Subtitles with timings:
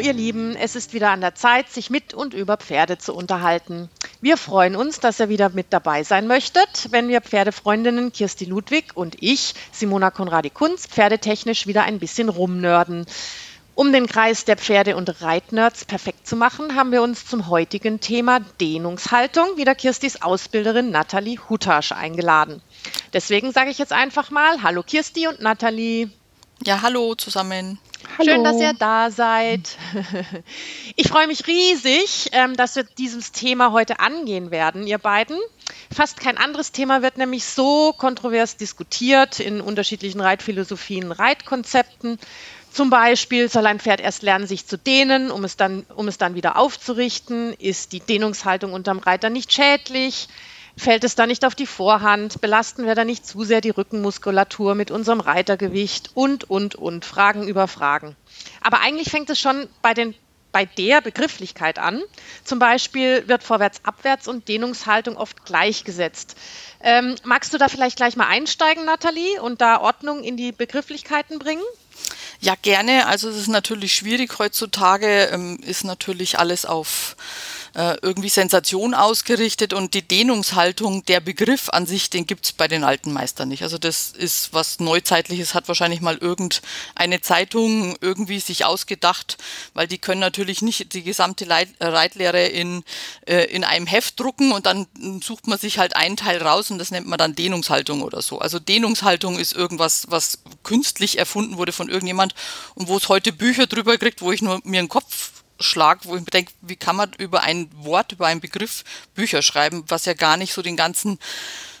[0.00, 3.88] ihr Lieben, es ist wieder an der Zeit, sich mit und über Pferde zu unterhalten.
[4.20, 8.96] Wir freuen uns, dass ihr wieder mit dabei sein möchtet, wenn wir Pferdefreundinnen Kirsti Ludwig
[8.96, 13.06] und ich, Simona Konradi-Kunz, pferdetechnisch wieder ein bisschen rumnörden.
[13.74, 18.00] Um den Kreis der Pferde- und Reitnerds perfekt zu machen, haben wir uns zum heutigen
[18.00, 22.60] Thema Dehnungshaltung wieder Kirstis Ausbilderin Nathalie Hutasch eingeladen.
[23.14, 26.10] Deswegen sage ich jetzt einfach mal Hallo Kirsti und Nathalie.
[26.62, 27.78] Ja, hallo zusammen.
[28.18, 28.32] Hallo.
[28.32, 29.76] Schön, dass ihr da seid.
[30.96, 35.38] Ich freue mich riesig, ähm, dass wir dieses Thema heute angehen werden, ihr beiden.
[35.94, 42.18] Fast kein anderes Thema wird nämlich so kontrovers diskutiert in unterschiedlichen Reitphilosophien, Reitkonzepten.
[42.70, 46.18] Zum Beispiel soll ein Pferd erst lernen, sich zu dehnen, um es dann, um es
[46.18, 47.54] dann wieder aufzurichten.
[47.54, 50.28] Ist die Dehnungshaltung unterm Reiter nicht schädlich?
[50.80, 52.40] Fällt es da nicht auf die Vorhand?
[52.40, 56.12] Belasten wir da nicht zu sehr die Rückenmuskulatur mit unserem Reitergewicht?
[56.14, 57.04] Und, und, und.
[57.04, 58.16] Fragen über Fragen.
[58.62, 60.14] Aber eigentlich fängt es schon bei, den,
[60.52, 62.00] bei der Begrifflichkeit an.
[62.44, 66.34] Zum Beispiel wird vorwärts, abwärts und Dehnungshaltung oft gleichgesetzt.
[66.82, 71.38] Ähm, magst du da vielleicht gleich mal einsteigen, Nathalie, und da Ordnung in die Begrifflichkeiten
[71.38, 71.62] bringen?
[72.40, 73.06] Ja, gerne.
[73.06, 77.16] Also es ist natürlich schwierig heutzutage, ähm, ist natürlich alles auf
[77.74, 82.84] äh, irgendwie Sensation ausgerichtet und die Dehnungshaltung, der Begriff an sich, den gibt's bei den
[82.84, 83.62] alten Meistern nicht.
[83.62, 89.38] Also das ist was Neuzeitliches, hat wahrscheinlich mal irgendeine Zeitung irgendwie sich ausgedacht,
[89.74, 92.84] weil die können natürlich nicht die gesamte Leit Reitlehre in,
[93.26, 94.86] äh, in einem Heft drucken und dann
[95.22, 98.38] sucht man sich halt einen Teil raus und das nennt man dann Dehnungshaltung oder so.
[98.38, 102.34] Also Dehnungshaltung ist irgendwas, was künstlich erfunden wurde von irgendjemand
[102.74, 106.16] und wo es heute Bücher drüber kriegt, wo ich nur mir einen Kopf Schlag, wo
[106.16, 110.06] ich mir denke, wie kann man über ein Wort, über einen Begriff Bücher schreiben, was
[110.06, 111.18] ja gar nicht so den ganzen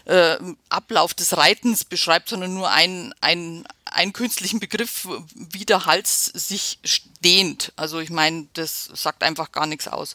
[0.04, 0.36] äh,
[0.68, 6.78] Ablauf des Reitens beschreibt, sondern nur einen, einen, einen künstlichen Begriff, wie der Hals sich
[7.24, 7.72] dehnt.
[7.76, 10.14] Also ich meine, das sagt einfach gar nichts aus.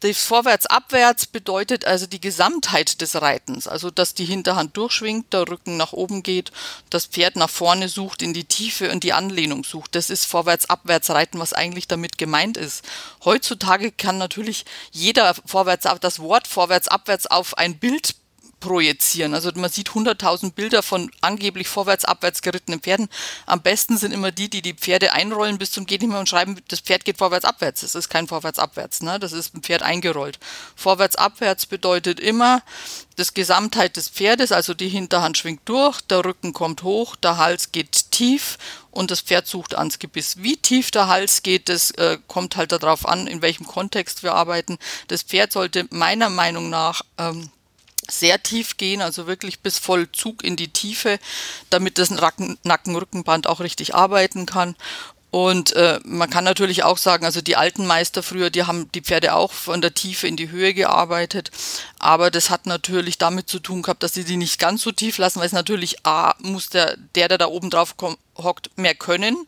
[0.00, 5.76] Das Vorwärts-Abwärts bedeutet also die Gesamtheit des Reitens, also dass die Hinterhand durchschwingt, der Rücken
[5.76, 6.52] nach oben geht,
[6.88, 9.96] das Pferd nach vorne sucht, in die Tiefe und die Anlehnung sucht.
[9.96, 12.84] Das ist Vorwärts-Abwärts Reiten, was eigentlich damit gemeint ist.
[13.24, 18.14] Heutzutage kann natürlich jeder vorwärts, das Wort Vorwärts-Abwärts auf ein Bild
[18.60, 19.34] projizieren.
[19.34, 23.08] Also man sieht 100.000 Bilder von angeblich vorwärts, abwärts gerittenen Pferden.
[23.46, 26.60] Am besten sind immer die, die die Pferde einrollen bis zum geht mehr und schreiben,
[26.68, 27.80] das Pferd geht vorwärts, abwärts.
[27.80, 29.02] Das ist kein vorwärts, abwärts.
[29.02, 29.18] Ne?
[29.18, 30.38] Das ist ein Pferd eingerollt.
[30.76, 32.62] Vorwärts, abwärts bedeutet immer
[33.16, 37.72] das Gesamtheit des Pferdes, also die Hinterhand schwingt durch, der Rücken kommt hoch, der Hals
[37.72, 38.58] geht tief
[38.92, 40.36] und das Pferd sucht ans Gebiss.
[40.38, 44.34] Wie tief der Hals geht, das äh, kommt halt darauf an, in welchem Kontext wir
[44.34, 44.78] arbeiten.
[45.08, 47.50] Das Pferd sollte meiner Meinung nach ähm,
[48.10, 51.18] sehr tief gehen, also wirklich bis Vollzug in die Tiefe,
[51.70, 54.76] damit das Nacken-Rückenband auch richtig arbeiten kann.
[55.30, 59.02] Und äh, man kann natürlich auch sagen, also die alten Meister früher, die haben die
[59.02, 61.50] Pferde auch von der Tiefe in die Höhe gearbeitet.
[61.98, 65.18] Aber das hat natürlich damit zu tun gehabt, dass sie die nicht ganz so tief
[65.18, 67.94] lassen, weil es natürlich A, muss der, der, der da oben drauf
[68.38, 69.46] hockt, mehr können.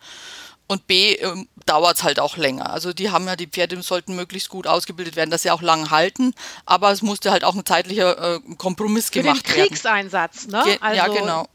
[0.67, 2.71] Und B, ähm, dauert es halt auch länger.
[2.71, 5.91] Also die haben ja, die Pferde sollten möglichst gut ausgebildet werden, dass sie auch lang
[5.91, 6.35] halten,
[6.67, 9.45] aber es musste halt auch ein zeitlicher äh, Kompromiss gemacht werden.
[9.45, 10.63] Für den Kriegseinsatz, ne?
[10.65, 11.47] Ge also ja, genau.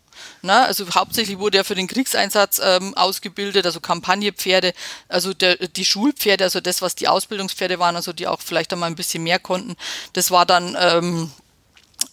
[0.42, 4.74] Na, also hauptsächlich wurde er für den Kriegseinsatz ähm, ausgebildet, also Kampagnepferde,
[5.10, 8.90] also der, die Schulpferde, also das, was die Ausbildungspferde waren, also die auch vielleicht einmal
[8.90, 9.76] ein bisschen mehr konnten,
[10.14, 11.32] das war dann ähm,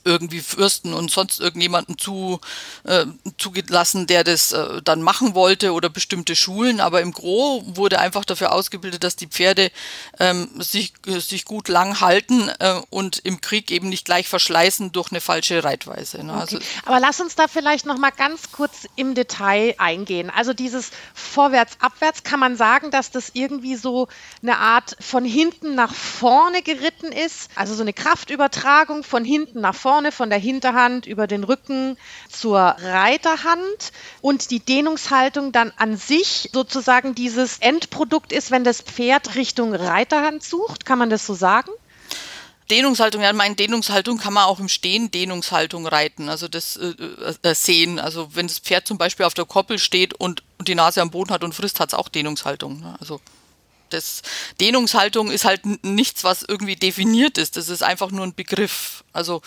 [0.04, 2.40] irgendwie Fürsten und sonst irgendjemanden zu,
[2.84, 3.06] äh,
[3.38, 6.80] zugelassen, der das äh, dann machen wollte oder bestimmte Schulen.
[6.80, 9.70] Aber im Gro wurde einfach dafür ausgebildet, dass die Pferde
[10.18, 15.10] ähm, sich, sich gut lang halten äh, und im Krieg eben nicht gleich verschleißen durch
[15.10, 16.24] eine falsche Reitweise.
[16.24, 16.32] Ne?
[16.32, 16.40] Okay.
[16.40, 20.30] Also, Aber lass uns da vielleicht noch mal ganz kurz im Detail eingehen.
[20.30, 24.08] Also dieses Vorwärts-Abwärts, kann man sagen, dass das irgendwie so
[24.42, 27.50] eine Art von hinten nach vorne geritten ist?
[27.54, 31.98] Also so eine Kraftübertragung von hinten nach vorne vorne, von der Hinterhand über den Rücken
[32.30, 33.92] zur Reiterhand
[34.22, 40.42] und die Dehnungshaltung dann an sich sozusagen dieses Endprodukt ist, wenn das Pferd Richtung Reiterhand
[40.42, 40.86] sucht.
[40.86, 41.70] Kann man das so sagen?
[42.70, 46.94] Dehnungshaltung, ja, meine Dehnungshaltung kann man auch im Stehen Dehnungshaltung reiten, also das äh,
[47.42, 47.98] äh, sehen.
[47.98, 51.10] Also wenn das Pferd zum Beispiel auf der Koppel steht und, und die Nase am
[51.10, 52.80] Boden hat und frisst, hat es auch Dehnungshaltung.
[52.80, 52.96] Ne?
[52.98, 53.20] Also
[53.92, 54.22] das
[54.60, 57.56] Dehnungshaltung ist halt nichts, was irgendwie definiert ist.
[57.56, 59.04] Das ist einfach nur ein Begriff.
[59.12, 59.42] Also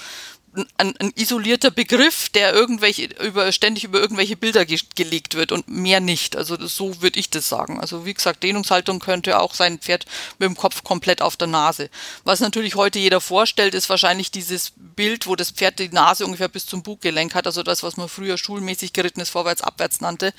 [0.77, 5.67] ein, ein, isolierter Begriff, der irgendwelche über ständig über irgendwelche Bilder ge gelegt wird und
[5.67, 6.35] mehr nicht.
[6.35, 7.79] Also das, so würde ich das sagen.
[7.79, 10.05] Also wie gesagt, Dehnungshaltung könnte auch sein Pferd
[10.39, 11.89] mit dem Kopf komplett auf der Nase.
[12.23, 16.47] Was natürlich heute jeder vorstellt, ist wahrscheinlich dieses Bild, wo das Pferd die Nase ungefähr
[16.47, 17.47] bis zum Buggelenk hat.
[17.47, 20.33] Also das, was man früher schulmäßig gerittenes Vorwärts-Abwärts nannte,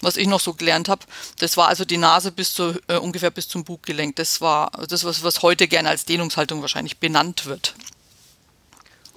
[0.00, 1.04] was ich noch so gelernt habe.
[1.38, 4.16] Das war also die Nase bis zu äh, ungefähr bis zum Buggelenk.
[4.16, 7.74] Das war das, was, was heute gerne als Dehnungshaltung wahrscheinlich benannt wird.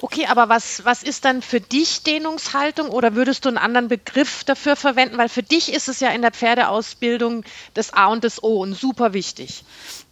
[0.02, 4.44] Okay, aber was, was ist dann für dich Dehnungshaltung oder würdest du einen anderen Begriff
[4.46, 5.18] dafür verwenden?
[5.18, 7.44] Weil für dich ist es ja in der Pferdeausbildung
[7.74, 9.64] das A und das O und super wichtig.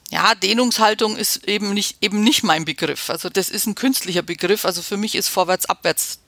[0.09, 3.09] Ja, Dehnungshaltung ist eben nicht, eben nicht mein Begriff.
[3.09, 4.65] Also das ist ein künstlicher Begriff.
[4.65, 6.19] Also für mich ist vorwärts-abwärts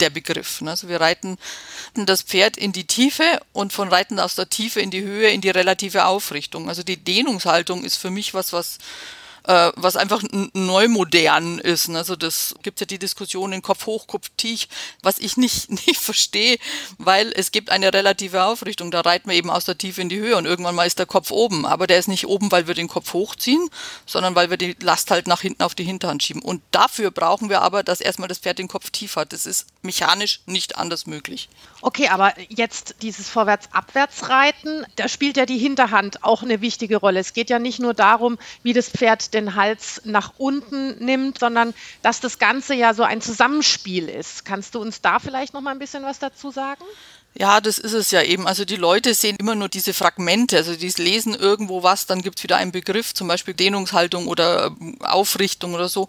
[0.00, 0.60] der Begriff.
[0.60, 0.70] Ne?
[0.70, 1.36] Also wir reiten
[1.94, 5.40] das Pferd in die Tiefe und von Reiten aus der Tiefe in die Höhe in
[5.40, 6.68] die relative Aufrichtung.
[6.68, 8.78] Also die Dehnungshaltung ist für mich was, was
[9.44, 11.88] äh, was einfach neu modern ist.
[11.88, 11.98] Ne?
[11.98, 14.68] Also das gibt ja die Diskussion in Kopf hoch, Kopf tief,
[15.02, 16.58] was ich nicht, nicht verstehe,
[16.98, 18.90] weil es gibt eine relative Aufrichtung.
[18.90, 21.06] Da reiten wir eben aus der Tiefe in die Höhe und irgendwann mal ist der
[21.06, 21.66] Kopf oben.
[21.66, 23.68] Aber der ist nicht oben, weil wir den Kopf hochziehen,
[24.06, 26.42] sondern weil wir die Last halt nach hinten auf die Hinterhand schieben.
[26.42, 29.32] Und dafür brauchen wir aber, dass erstmal das Pferd den Kopf tief hat.
[29.32, 31.48] Das ist mechanisch nicht anders möglich.
[31.82, 37.20] Okay, aber jetzt dieses Vorwärts-Abwärts-Reiten, da spielt ja die Hinterhand auch eine wichtige Rolle.
[37.20, 41.74] Es geht ja nicht nur darum, wie das Pferd den Hals nach unten nimmt, sondern
[42.02, 44.44] dass das Ganze ja so ein Zusammenspiel ist.
[44.44, 46.84] Kannst du uns da vielleicht noch mal ein bisschen was dazu sagen?
[47.36, 48.46] Ja, das ist es ja eben.
[48.46, 50.56] Also die Leute sehen immer nur diese Fragmente.
[50.56, 54.66] Also die lesen irgendwo was, dann gibt es wieder einen Begriff, zum Beispiel Dehnungshaltung oder
[54.80, 56.08] ähm, Aufrichtung oder so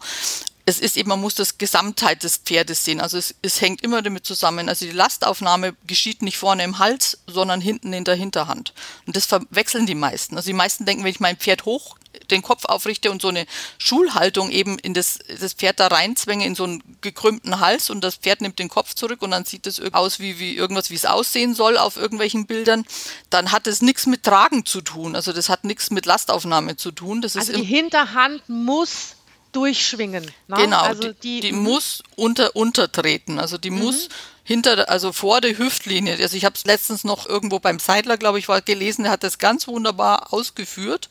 [0.68, 3.00] es ist eben, man muss das Gesamtheit des Pferdes sehen.
[3.00, 4.68] Also es, es hängt immer damit zusammen.
[4.68, 8.74] Also die Lastaufnahme geschieht nicht vorne im Hals, sondern hinten in der Hinterhand.
[9.06, 10.36] Und das verwechseln die meisten.
[10.36, 11.98] Also die meisten denken, wenn ich mein Pferd hoch
[12.32, 13.46] den Kopf aufrichte und so eine
[13.78, 18.16] Schulhaltung eben in das, das Pferd da reinzwänge in so einen gekrümmten Hals und das
[18.16, 21.06] Pferd nimmt den Kopf zurück und dann sieht es aus wie, wie irgendwas, wie es
[21.06, 22.86] aussehen soll auf irgendwelchen Bildern,
[23.30, 25.16] dann hat es nichts mit Tragen zu tun.
[25.16, 27.22] Also das hat nichts mit Lastaufnahme zu tun.
[27.22, 29.15] Das also die Hinterhand muss
[29.56, 30.26] durchschwingen.
[30.48, 30.56] Ne?
[30.56, 33.40] Genau, also die, die, die muss unter, untertreten.
[33.40, 33.80] Also die mhm.
[33.80, 34.10] muss
[34.46, 36.18] hinter, also vor der Hüftlinie.
[36.22, 39.24] Also ich habe es letztens noch irgendwo beim Seidler, glaube ich, war gelesen, der hat
[39.24, 41.10] das ganz wunderbar ausgeführt,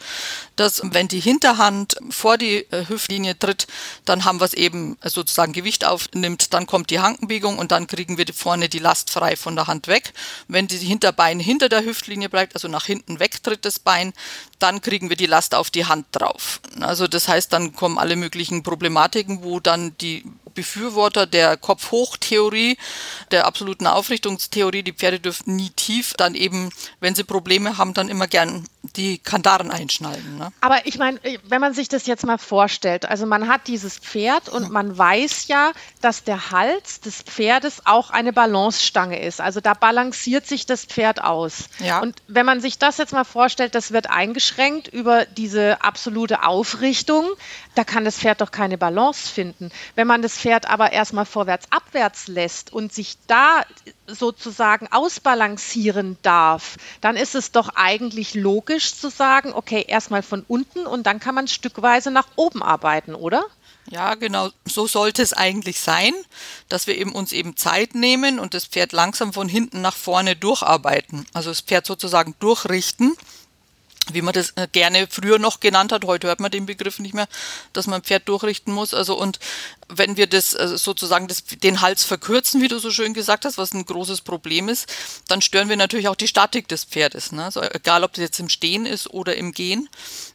[0.55, 3.67] dass wenn die Hinterhand vor die äh, Hüftlinie tritt,
[4.05, 8.17] dann haben wir es eben sozusagen Gewicht aufnimmt, dann kommt die Hankenbiegung und dann kriegen
[8.19, 10.15] wir vorne die Last frei von der Hand weg.
[10.47, 14.13] Wenn die Hinterbein hinter der Hüftlinie bleibt, also nach hinten wegtritt das Bein,
[14.61, 16.61] dann kriegen wir die Last auf die Hand drauf.
[16.81, 22.77] Also das heißt, dann kommen alle möglichen Problematiken, wo dann die Befürworter der Kopf-Hoch-Theorie,
[23.31, 26.71] der absoluten Aufrichtungstheorie, die Pferde dürfen nie tief, dann eben,
[27.01, 28.67] wenn sie Probleme haben, dann immer gern
[28.97, 30.39] die Kandaren einschnallen.
[30.39, 30.53] Ne?
[30.61, 34.49] Aber ich meine, wenn man sich das jetzt mal vorstellt, also man hat dieses Pferd
[34.49, 39.41] und man weiß ja, dass der Hals des Pferdes auch eine Balancestange ist.
[39.41, 41.65] Also da balanciert sich das Pferd aus.
[41.79, 42.01] Ja.
[42.01, 47.27] Und wenn man sich das jetzt mal vorstellt, das wird eingeschränkt über diese absolute Aufrichtung,
[47.75, 49.71] da kann das Pferd doch keine Balance finden.
[49.95, 53.65] Wenn man das Pferd aber erstmal vorwärts, abwärts lässt und sich da
[54.07, 60.87] sozusagen ausbalancieren darf, dann ist es doch eigentlich logisch zu sagen, okay, erstmal von unten
[60.87, 63.47] und dann kann man stückweise nach oben arbeiten, oder?
[63.91, 66.13] Ja, genau, so sollte es eigentlich sein,
[66.69, 70.37] dass wir eben uns eben Zeit nehmen und das Pferd langsam von hinten nach vorne
[70.37, 71.25] durcharbeiten.
[71.33, 73.17] Also das Pferd sozusagen durchrichten
[74.13, 76.05] wie man das äh, gerne früher noch genannt hat.
[76.05, 77.29] Heute hört man den Begriff nicht mehr,
[77.73, 78.95] dass man Pferd durchrichten muss.
[78.95, 79.39] Also und
[79.89, 83.59] wenn wir das also sozusagen das, den Hals verkürzen, wie du so schön gesagt hast,
[83.59, 84.93] was ein großes Problem ist,
[85.29, 87.33] dann stören wir natürlich auch die Statik des Pferdes.
[87.33, 87.45] Ne?
[87.45, 89.89] Also egal, ob das jetzt im Stehen ist oder im Gehen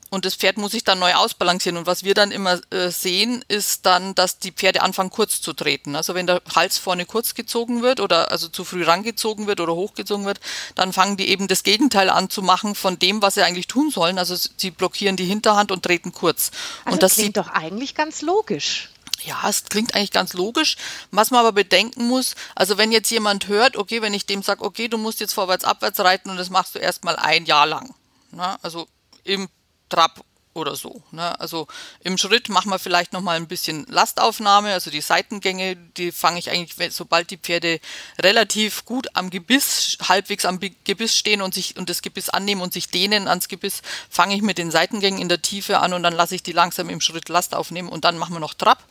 [0.09, 1.77] und das Pferd muss sich dann neu ausbalancieren.
[1.77, 5.53] Und was wir dann immer äh, sehen, ist dann, dass die Pferde anfangen kurz zu
[5.53, 5.95] treten.
[5.95, 9.75] Also wenn der Hals vorne kurz gezogen wird oder also zu früh rangezogen wird oder
[9.75, 10.39] hochgezogen wird,
[10.75, 13.91] dann fangen die eben das Gegenteil an zu machen von dem, was sie eigentlich tun
[13.91, 14.17] sollen.
[14.17, 16.51] Also sie blockieren die Hinterhand und treten kurz.
[16.85, 18.89] Also und das klingt doch eigentlich ganz logisch.
[19.23, 20.77] Ja, es klingt eigentlich ganz logisch.
[21.11, 24.63] Was man aber bedenken muss, also wenn jetzt jemand hört, okay, wenn ich dem sage,
[24.63, 27.93] okay, du musst jetzt vorwärts, abwärts reiten und das machst du erstmal ein Jahr lang.
[28.31, 28.59] Na, ne?
[28.61, 28.87] also
[29.23, 29.49] im
[29.89, 31.01] Trab oder so.
[31.11, 31.39] Ne?
[31.39, 31.67] Also
[32.01, 36.49] im Schritt machen wir vielleicht nochmal ein bisschen Lastaufnahme, also die Seitengänge, die fange ich
[36.49, 37.79] eigentlich, sobald die Pferde
[38.19, 42.73] relativ gut am Gebiss, halbwegs am Gebiss stehen und sich und das Gebiss annehmen und
[42.73, 46.13] sich dehnen ans Gebiss, fange ich mit den Seitengängen in der Tiefe an und dann
[46.13, 48.83] lasse ich die langsam im Schritt Last aufnehmen und dann machen wir noch Trab.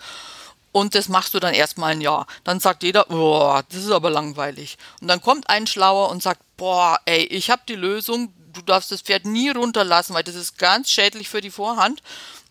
[0.71, 2.27] Und das machst du dann erstmal ein Jahr.
[2.45, 4.77] Dann sagt jeder, boah, das ist aber langweilig.
[5.01, 8.91] Und dann kommt ein Schlauer und sagt, boah, ey, ich habe die Lösung, du darfst
[8.91, 12.03] das Pferd nie runterlassen, weil das ist ganz schädlich für die Vorhand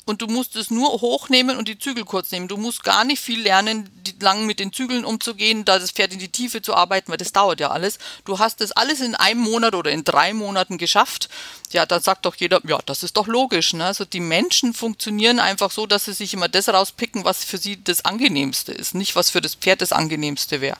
[0.07, 2.47] und du musst es nur hochnehmen und die Zügel kurz nehmen.
[2.47, 3.89] Du musst gar nicht viel lernen,
[4.21, 7.33] lang mit den Zügeln umzugehen, da das Pferd in die Tiefe zu arbeiten, weil das
[7.33, 7.99] dauert ja alles.
[8.23, 11.27] Du hast das alles in einem Monat oder in drei Monaten geschafft.
[11.71, 13.73] Ja, dann sagt doch jeder, ja, das ist doch logisch.
[13.73, 13.83] Ne?
[13.83, 17.83] Also die Menschen funktionieren einfach so, dass sie sich immer das rauspicken, was für sie
[17.83, 20.77] das Angenehmste ist, nicht was für das Pferd das Angenehmste wäre.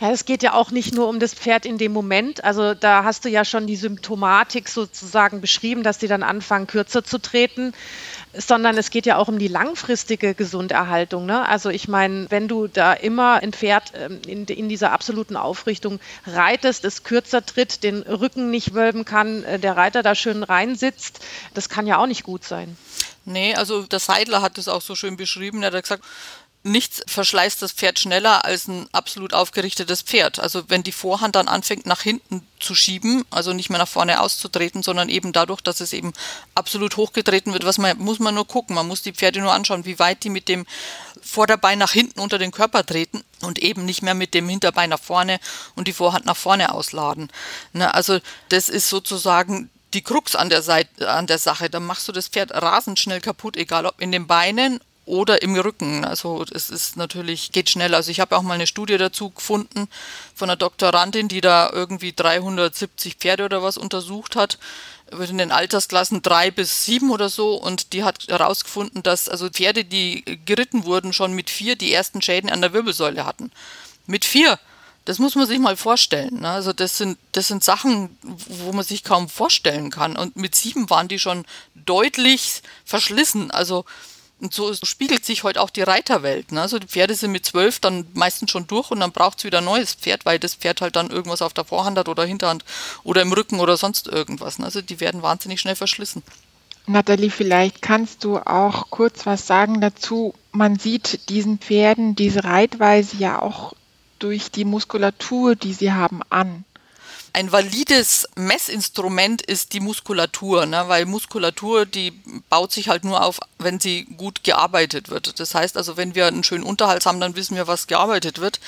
[0.00, 2.44] Ja, es geht ja auch nicht nur um das Pferd in dem Moment.
[2.44, 7.04] Also da hast du ja schon die Symptomatik sozusagen beschrieben, dass die dann anfangen, kürzer
[7.04, 7.72] zu treten
[8.32, 11.26] sondern es geht ja auch um die langfristige Gesunderhaltung.
[11.26, 11.46] Ne?
[11.48, 15.98] Also ich meine, wenn du da immer ein Pferd ähm, in, in, dieser absoluten Aufrichtung
[16.26, 21.20] reitest, es kürzer tritt, den Rücken nicht wölben kann, äh, der Reiter da schön reinsitzt,
[21.54, 22.76] das kann ja auch nicht gut sein.
[23.24, 25.62] Nee, also der Seidler hat es auch so schön beschrieben.
[25.62, 26.04] Er hat gesagt,
[26.62, 30.38] nichts verschleißt das Pferd schneller als ein absolut aufgerichtetes Pferd.
[30.38, 34.20] Also wenn die Vorhand dann anfängt nach hinten zu schieben, also nicht mehr nach vorne
[34.20, 36.12] auszutreten, sondern eben dadurch, dass es eben
[36.54, 39.86] absolut hochgetreten wird, was man muss man nur gucken, man muss die Pferde nur anschauen,
[39.86, 40.66] wie weit die mit dem
[41.22, 45.00] Vorderbein nach hinten unter den Körper treten und eben nicht mehr mit dem Hinterbein nach
[45.00, 45.40] vorne
[45.76, 47.30] und die Vorhand nach vorne ausladen.
[47.72, 51.70] Ne, also das ist sozusagen die Krux an der, Seite, an der Sache.
[51.70, 55.54] Da machst du das Pferd rasend schnell kaputt, egal ob in den Beinen oder im
[55.56, 56.04] Rücken.
[56.04, 57.94] Also es ist natürlich, geht schnell.
[57.94, 59.88] Also ich habe auch mal eine Studie dazu gefunden
[60.34, 64.58] von einer Doktorandin, die da irgendwie 370 Pferde oder was untersucht hat,
[65.10, 67.54] in den Altersklassen drei bis sieben oder so.
[67.54, 72.22] Und die hat herausgefunden, dass also Pferde, die geritten wurden, schon mit vier die ersten
[72.22, 73.50] Schäden an der Wirbelsäule hatten.
[74.06, 74.58] Mit vier!
[75.06, 76.40] Das muss man sich mal vorstellen.
[76.40, 76.50] Ne?
[76.50, 80.16] Also das sind, das sind Sachen, wo man sich kaum vorstellen kann.
[80.16, 83.50] Und mit sieben waren die schon deutlich verschlissen.
[83.50, 83.86] Also
[84.40, 86.52] und so spiegelt sich heute auch die Reiterwelt.
[86.52, 86.62] Ne?
[86.62, 89.58] Also die Pferde sind mit zwölf dann meistens schon durch und dann braucht es wieder
[89.58, 92.64] ein neues Pferd, weil das Pferd halt dann irgendwas auf der Vorhand hat oder Hinterhand
[93.04, 94.58] oder im Rücken oder sonst irgendwas.
[94.58, 94.64] Ne?
[94.64, 96.22] Also die werden wahnsinnig schnell verschlissen.
[96.86, 100.34] Nathalie, vielleicht kannst du auch kurz was sagen dazu.
[100.52, 103.74] Man sieht diesen Pferden diese Reitweise ja auch
[104.18, 106.64] durch die Muskulatur, die sie haben, an
[107.32, 110.84] ein valides Messinstrument ist die Muskulatur, ne?
[110.88, 112.12] weil Muskulatur, die
[112.48, 115.38] baut sich halt nur auf, wenn sie gut gearbeitet wird.
[115.38, 118.60] Das heißt also, wenn wir einen schönen Unterhals haben, dann wissen wir, was gearbeitet wird.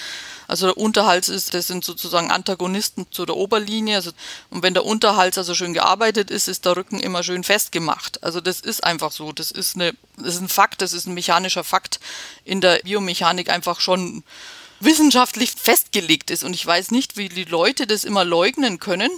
[0.49, 3.97] Also der Unterhals ist, das sind sozusagen Antagonisten zu der Oberlinie.
[3.97, 4.11] Also,
[4.50, 8.23] und wenn der Unterhals also schön gearbeitet ist, ist der Rücken immer schön festgemacht.
[8.23, 9.33] Also das ist einfach so.
[9.33, 12.00] Das ist eine, das ist ein Fakt, das ist ein mechanischer Fakt
[12.45, 14.25] in der Biomechanik einfach schon
[14.84, 16.44] wissenschaftlich festgelegt ist.
[16.44, 19.10] Und ich weiß nicht, wie die Leute das immer leugnen können.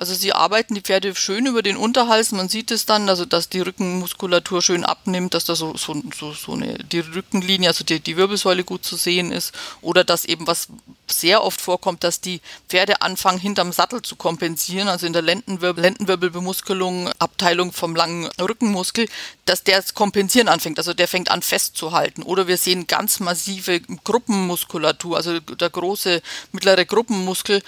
[0.00, 3.50] Also sie arbeiten die Pferde schön über den Unterhals, man sieht es dann, also dass
[3.50, 8.00] die Rückenmuskulatur schön abnimmt, dass da so, so, so, so eine, die Rückenlinie, also die,
[8.00, 9.52] die Wirbelsäule gut zu sehen ist.
[9.82, 10.68] Oder dass eben was
[11.06, 15.82] sehr oft vorkommt, dass die Pferde anfangen, hinterm Sattel zu kompensieren, also in der Lendenwirbel,
[15.82, 19.06] Lendenwirbelbemuskelung, Abteilung vom langen Rückenmuskel,
[19.44, 22.22] dass der kompensieren anfängt, also der fängt an festzuhalten.
[22.22, 27.60] Oder wir sehen ganz massive Gruppenmuskulatur, also der große mittlere Gruppenmuskel,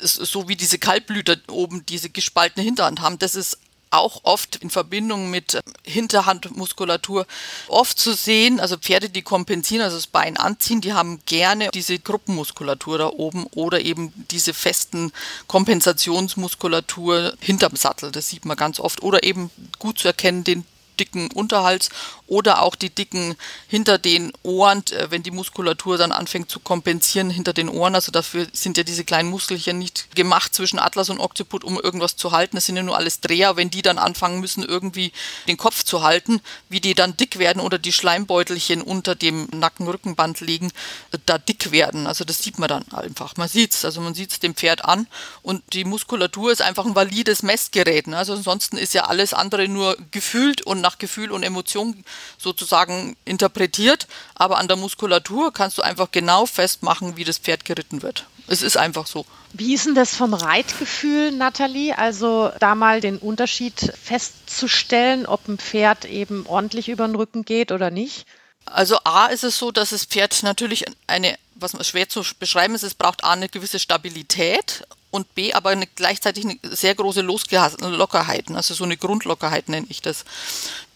[0.00, 3.58] so wie diese Kaltblüter oben diese gespaltene Hinterhand haben, das ist
[3.90, 7.26] auch oft in Verbindung mit Hinterhandmuskulatur
[7.68, 8.60] oft zu sehen.
[8.60, 13.46] Also Pferde, die kompensieren, also das Bein anziehen, die haben gerne diese Gruppenmuskulatur da oben
[13.54, 15.12] oder eben diese festen
[15.46, 18.12] Kompensationsmuskulatur hinterm Sattel.
[18.12, 19.02] Das sieht man ganz oft.
[19.02, 20.64] Oder eben gut zu erkennen den
[20.98, 21.90] dicken Unterhals
[22.26, 23.36] oder auch die dicken
[23.66, 27.94] hinter den Ohren, äh, wenn die Muskulatur dann anfängt zu kompensieren hinter den Ohren.
[27.94, 32.16] Also dafür sind ja diese kleinen Muskelchen nicht gemacht zwischen Atlas und Occiput, um irgendwas
[32.16, 32.56] zu halten.
[32.56, 33.56] Das sind ja nur alles Dreher.
[33.56, 35.12] Wenn die dann anfangen müssen, irgendwie
[35.46, 40.40] den Kopf zu halten, wie die dann dick werden oder die Schleimbeutelchen unter dem Nacken-Rückenband
[40.40, 40.70] liegen,
[41.12, 42.06] äh, da dick werden.
[42.06, 43.36] Also das sieht man dann einfach.
[43.36, 45.06] Man sieht es, also man sieht es dem Pferd an
[45.42, 48.06] und die Muskulatur ist einfach ein valides Messgerät.
[48.06, 48.16] Ne?
[48.16, 52.02] Also ansonsten ist ja alles andere nur gefühlt und nach Gefühl und Emotion
[52.38, 58.00] sozusagen interpretiert, aber an der Muskulatur kannst du einfach genau festmachen, wie das Pferd geritten
[58.00, 58.24] wird.
[58.46, 59.26] Es ist einfach so.
[59.52, 61.98] Wie ist denn das vom Reitgefühl, Nathalie?
[61.98, 67.70] Also da mal den Unterschied festzustellen, ob ein Pferd eben ordentlich über den Rücken geht
[67.70, 68.24] oder nicht?
[68.64, 72.82] Also A ist es so, dass das Pferd natürlich eine, was schwer zu beschreiben ist,
[72.82, 78.50] es braucht A eine gewisse Stabilität und B aber eine, gleichzeitig eine sehr große Lockerheit,
[78.50, 80.24] also so eine Grundlockerheit nenne ich das.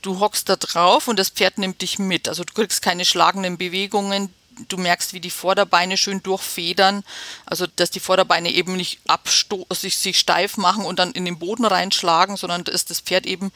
[0.02, 3.56] Du hockst da drauf und das Pferd nimmt dich mit, also du kriegst keine schlagenden
[3.56, 4.32] Bewegungen,
[4.68, 7.04] du merkst, wie die Vorderbeine schön durchfedern,
[7.46, 11.38] also dass die Vorderbeine eben nicht absto sich, sich steif machen und dann in den
[11.38, 13.52] Boden reinschlagen, sondern dass das Pferd eben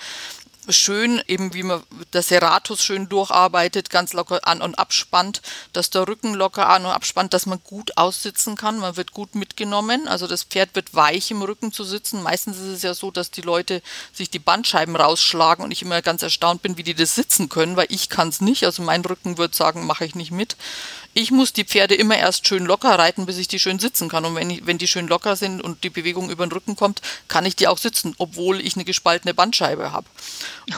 [0.69, 1.83] schön, eben wie man
[2.13, 5.43] der Serratus schön durcharbeitet, ganz locker an- und abspannt,
[5.73, 8.79] dass der Rücken locker an- und abspannt, dass man gut aussitzen kann.
[8.79, 10.09] Man wird gut mitgenommen.
[10.09, 12.23] Also das Pferd wird weich im Rücken zu sitzen.
[12.23, 13.83] Meistens ist es ja so, dass die Leute
[14.13, 17.77] sich die Bandscheiben rausschlagen und ich immer ganz erstaunt bin, wie die das sitzen können,
[17.77, 18.65] weil ich kann es nicht.
[18.65, 20.57] Also mein Rücken wird sagen, mache ich nicht mit
[21.17, 24.27] ich muss die Pferde immer erst schön locker reiten, bis ich die schön sitzen kann.
[24.27, 27.01] Und wenn, ich, wenn die schön locker sind und die Bewegung über den Rücken kommt,
[27.27, 30.07] kann ich die auch sitzen, obwohl ich eine gespaltene Bandscheibe habe.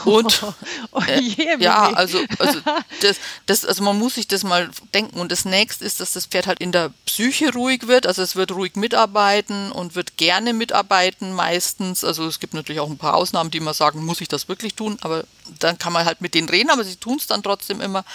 [0.05, 0.53] Und oh,
[0.93, 2.61] oh je, äh, ja, also, also,
[3.01, 3.17] das,
[3.47, 5.19] das, also man muss sich das mal denken.
[5.19, 8.07] Und das nächste ist, dass das Pferd halt in der Psyche ruhig wird.
[8.07, 12.05] Also es wird ruhig mitarbeiten und wird gerne mitarbeiten meistens.
[12.05, 14.75] Also es gibt natürlich auch ein paar Ausnahmen, die immer sagen, muss ich das wirklich
[14.75, 14.99] tun?
[15.01, 15.25] Aber
[15.59, 18.05] dann kann man halt mit denen reden, aber sie tun es dann trotzdem immer.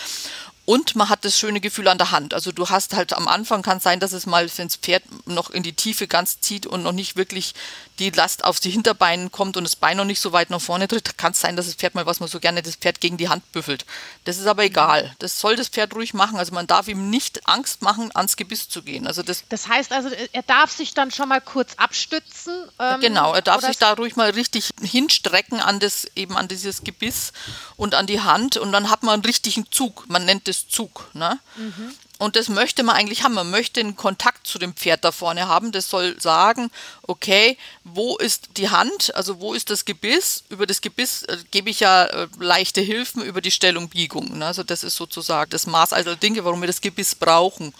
[0.66, 2.32] Und man hat das schöne Gefühl an der Hand.
[2.32, 5.02] Also du hast halt am Anfang kann es sein, dass es mal, wenn das Pferd
[5.26, 7.54] noch in die Tiefe ganz zieht und noch nicht wirklich
[7.98, 10.88] die Last auf die Hinterbeinen kommt und das Bein noch nicht so weit nach vorne
[10.88, 13.18] tritt, kann es sein, dass das Pferd mal, was man so gerne das Pferd gegen
[13.18, 13.84] die Hand büffelt.
[14.24, 15.14] Das ist aber egal.
[15.18, 16.38] Das soll das Pferd ruhig machen.
[16.38, 19.06] Also man darf ihm nicht Angst machen, ans Gebiss zu gehen.
[19.06, 22.54] Also das, das heißt also, er darf sich dann schon mal kurz abstützen.
[22.78, 26.84] Ähm, genau, er darf sich da ruhig mal richtig hinstrecken an das, eben an dieses
[26.84, 27.32] Gebiss
[27.76, 30.04] und an die Hand und dann hat man einen richtigen Zug.
[30.08, 31.08] Man nennt es Zug.
[31.12, 31.38] Ne?
[31.56, 31.92] Mhm.
[32.18, 33.34] Und das möchte man eigentlich haben.
[33.34, 35.72] Man möchte einen Kontakt zu dem Pferd da vorne haben.
[35.72, 36.70] Das soll sagen,
[37.02, 40.44] okay, wo ist die Hand, also wo ist das Gebiss?
[40.48, 44.38] Über das Gebiss äh, gebe ich ja äh, leichte Hilfen über die Stellung Biegung.
[44.38, 44.46] Ne?
[44.46, 47.74] Also das ist sozusagen das Maß aller Dinge, warum wir das Gebiss brauchen,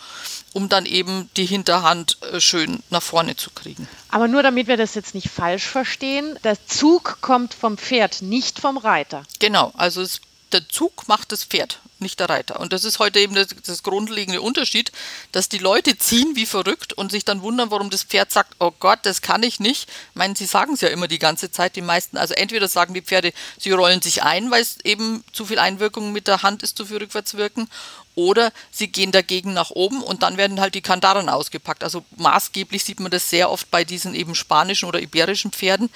[0.53, 3.89] um dann eben die Hinterhand äh, schön nach vorne zu kriegen.
[4.11, 8.59] Aber nur damit wir das jetzt nicht falsch verstehen, der Zug kommt vom Pferd, nicht
[8.59, 9.23] vom Reiter.
[9.39, 10.21] Genau, also es,
[10.55, 12.61] der Zug macht das Pferd nicht der Reiter.
[12.61, 14.93] Und das ist heute eben das, das, grundlegende Unterschied,
[15.33, 18.73] dass die Leute ziehen wie verrückt und sich dann wundern, warum das Pferd sagt, oh
[18.79, 19.89] Gott, das kann ich nicht.
[19.89, 22.17] Ich meine, sie sagen es ja immer die ganze Zeit, die meisten.
[22.17, 26.13] Also entweder sagen die Pferde, sie rollen sich ein, weil es eben zu viel Einwirkung
[26.13, 27.69] mit der Hand ist, zu viel Rückwärtswirken.
[28.15, 31.83] Oder sie gehen dagegen nach oben und dann werden halt die Kandaren ausgepackt.
[31.83, 35.91] Also maßgeblich sieht man das sehr oft bei diesen eben spanischen oder iberischen Pferden,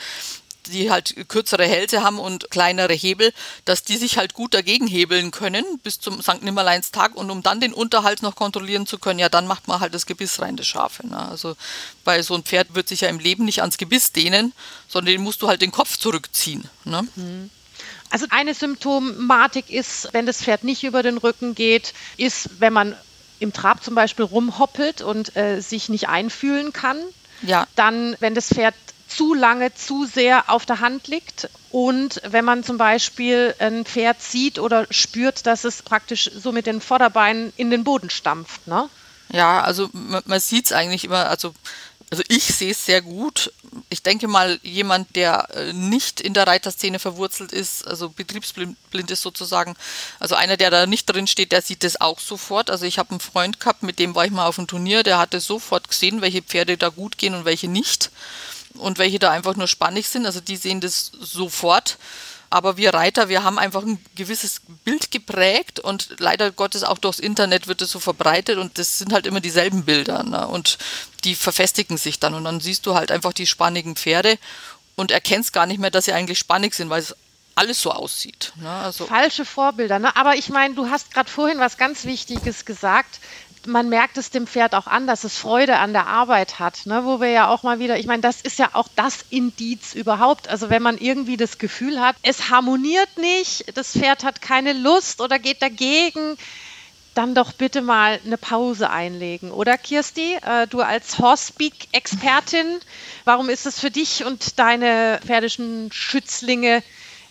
[0.70, 3.32] die halt kürzere Hälse haben und kleinere Hebel,
[3.64, 6.42] dass die sich halt gut dagegen hebeln können bis zum St.
[6.42, 9.80] Nimmerleins Tag und um dann den Unterhalt noch kontrollieren zu können, ja, dann macht man
[9.80, 11.06] halt das Gebiss rein, das Schafe.
[11.06, 11.18] Ne?
[11.28, 11.56] Also
[12.04, 14.52] bei so ein Pferd wird sich ja im Leben nicht ans Gebiss dehnen,
[14.88, 16.68] sondern den musst du halt den Kopf zurückziehen.
[16.84, 17.06] Ne?
[17.16, 17.50] Mhm.
[18.10, 22.96] Also eine Symptomatik ist, wenn das Pferd nicht über den Rücken geht, ist, wenn man
[23.38, 26.98] im Trab zum Beispiel rumhoppelt und äh, sich nicht einfühlen kann.
[27.42, 27.66] Ja.
[27.76, 28.74] Dann, wenn das Pferd
[29.08, 31.48] zu lange, zu sehr auf der Hand liegt.
[31.70, 36.66] Und wenn man zum Beispiel ein Pferd sieht oder spürt, dass es praktisch so mit
[36.66, 38.66] den Vorderbeinen in den Boden stampft.
[38.66, 38.88] Ne?
[39.30, 41.54] Ja, also man, man sieht es eigentlich immer, also,
[42.10, 43.52] also ich sehe es sehr gut.
[43.90, 49.20] Ich denke mal, jemand, der äh, nicht in der Reiterszene verwurzelt ist, also betriebsblind ist
[49.20, 49.74] sozusagen,
[50.18, 52.70] also einer, der da nicht drin steht, der sieht das auch sofort.
[52.70, 55.18] Also ich habe einen Freund gehabt, mit dem war ich mal auf einem Turnier, der
[55.18, 58.10] hatte sofort gesehen, welche Pferde da gut gehen und welche nicht
[58.78, 60.26] und welche da einfach nur spannig sind.
[60.26, 61.98] Also die sehen das sofort.
[62.50, 67.18] Aber wir Reiter, wir haben einfach ein gewisses Bild geprägt und leider Gottes auch durchs
[67.18, 70.22] Internet wird es so verbreitet und das sind halt immer dieselben Bilder.
[70.22, 70.46] Ne?
[70.46, 70.78] Und
[71.24, 74.38] die verfestigen sich dann und dann siehst du halt einfach die spannigen Pferde
[74.96, 77.14] und erkennst gar nicht mehr, dass sie eigentlich spannig sind, weil es
[77.54, 78.52] alles so aussieht.
[78.56, 78.70] Ne?
[78.70, 79.98] Also Falsche Vorbilder.
[79.98, 80.16] Ne?
[80.16, 83.20] Aber ich meine, du hast gerade vorhin was ganz Wichtiges gesagt
[83.66, 87.04] man merkt es dem Pferd auch an, dass es Freude an der Arbeit hat, ne?
[87.04, 90.48] wo wir ja auch mal wieder, ich meine, das ist ja auch das Indiz überhaupt.
[90.48, 95.20] Also wenn man irgendwie das Gefühl hat, es harmoniert nicht, das Pferd hat keine Lust
[95.20, 96.36] oder geht dagegen,
[97.14, 99.50] dann doch bitte mal eine Pause einlegen.
[99.50, 102.78] Oder Kirsti, äh, du als Horsepeak-Expertin,
[103.24, 106.82] warum ist es für dich und deine pferdischen Schützlinge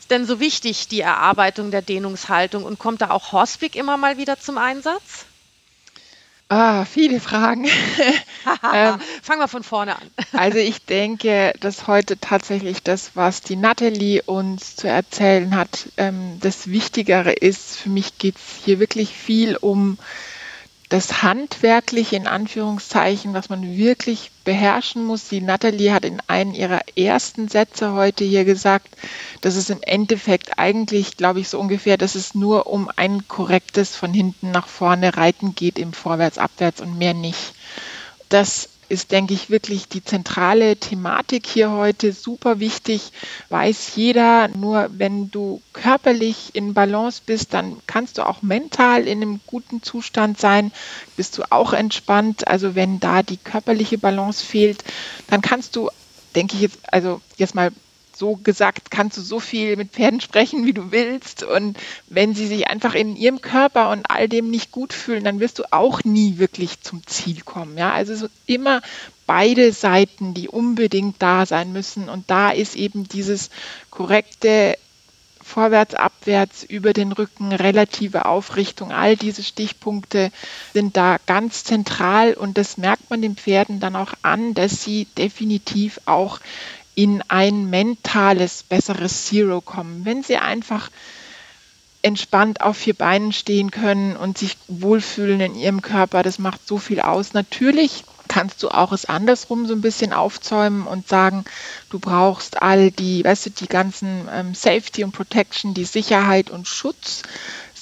[0.10, 2.66] denn so wichtig, die Erarbeitung der Dehnungshaltung?
[2.66, 5.26] Und kommt da auch Horsepeak immer mal wieder zum Einsatz?
[6.50, 7.66] Ah, viele Fragen.
[8.74, 10.10] ähm, Fangen wir von vorne an.
[10.32, 16.38] also ich denke, dass heute tatsächlich das, was die Natalie uns zu erzählen hat, ähm,
[16.40, 17.76] das Wichtigere ist.
[17.76, 19.98] Für mich geht es hier wirklich viel um
[20.90, 25.28] das Handwerkliche in Anführungszeichen, was man wirklich beherrschen muss.
[25.28, 28.88] Die Nathalie hat in einem ihrer ersten Sätze heute hier gesagt,
[29.42, 33.98] dass es im Endeffekt eigentlich, glaube ich, so ungefähr, dass es nur um ein korrektes
[33.98, 37.54] von hinten nach vorne reiten geht im Vorwärts, Abwärts und mehr nicht.
[38.30, 42.14] Das ist, denke ich, wirklich die zentrale Thematik hier heute.
[42.14, 43.12] Super wichtig,
[43.50, 44.48] weiß jeder.
[44.50, 49.84] Nur wenn du körperlich in Balance bist, dann kannst du auch mental in einem guten
[49.84, 50.72] Zustand sein.
[51.16, 52.48] Bist du auch entspannt.
[52.48, 54.84] Also wenn da die körperliche Balance fehlt,
[55.28, 55.90] dann kannst du,
[56.36, 57.72] denke ich jetzt, also jetzt mal
[58.18, 61.44] so gesagt, kannst du so viel mit Pferden sprechen, wie du willst.
[61.44, 61.78] Und
[62.08, 65.60] wenn sie sich einfach in ihrem Körper und all dem nicht gut fühlen, dann wirst
[65.60, 67.78] du auch nie wirklich zum Ziel kommen.
[67.78, 68.82] Ja, also sind immer
[69.26, 72.10] beide Seiten, die unbedingt da sein müssen.
[72.10, 73.50] Und da ist eben dieses
[73.92, 74.78] korrekte
[75.48, 80.32] vorwärts, abwärts, über den Rücken, relative Aufrichtung, all diese Stichpunkte
[80.74, 85.08] sind da ganz zentral und das merkt man den Pferden dann auch an, dass sie
[85.18, 86.40] definitiv auch
[86.98, 90.04] in ein mentales, besseres Zero kommen.
[90.04, 90.90] Wenn sie einfach
[92.02, 96.80] entspannt auf vier Beinen stehen können und sich wohlfühlen in ihrem Körper, das macht so
[96.80, 97.34] viel aus.
[97.34, 101.46] Natürlich kannst du auch es andersrum so ein bisschen aufzäumen und sagen,
[101.92, 106.68] du brauchst all die, weißt du, die ganzen ähm, Safety und Protection, die Sicherheit und
[106.68, 107.22] Schutz.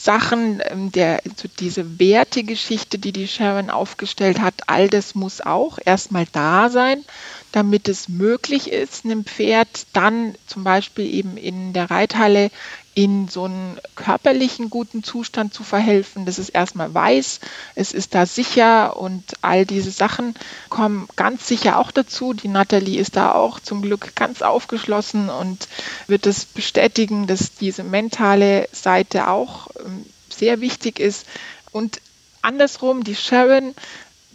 [0.06, 5.80] Sachen, ähm, der, so diese Wertegeschichte, die die Sharon aufgestellt hat, all das muss auch
[5.84, 7.04] erstmal da sein,
[7.52, 12.52] damit es möglich ist, einem Pferd dann zum Beispiel eben in der Reithalle
[12.96, 17.42] in so einen körperlichen guten Zustand zu verhelfen, dass es erstmal weiß,
[17.76, 20.34] es ist da sicher und all diese Sachen
[20.70, 22.34] kommen ganz sicher auch dazu.
[22.34, 25.68] Die Nathalie ist da auch zum Glück ganz aufgeschlossen und
[26.08, 31.28] wird es bestätigen, dass diese mentale Seite auch ähm, sehr wichtig ist.
[31.74, 32.00] Und
[32.42, 33.76] andersrum, die Sharon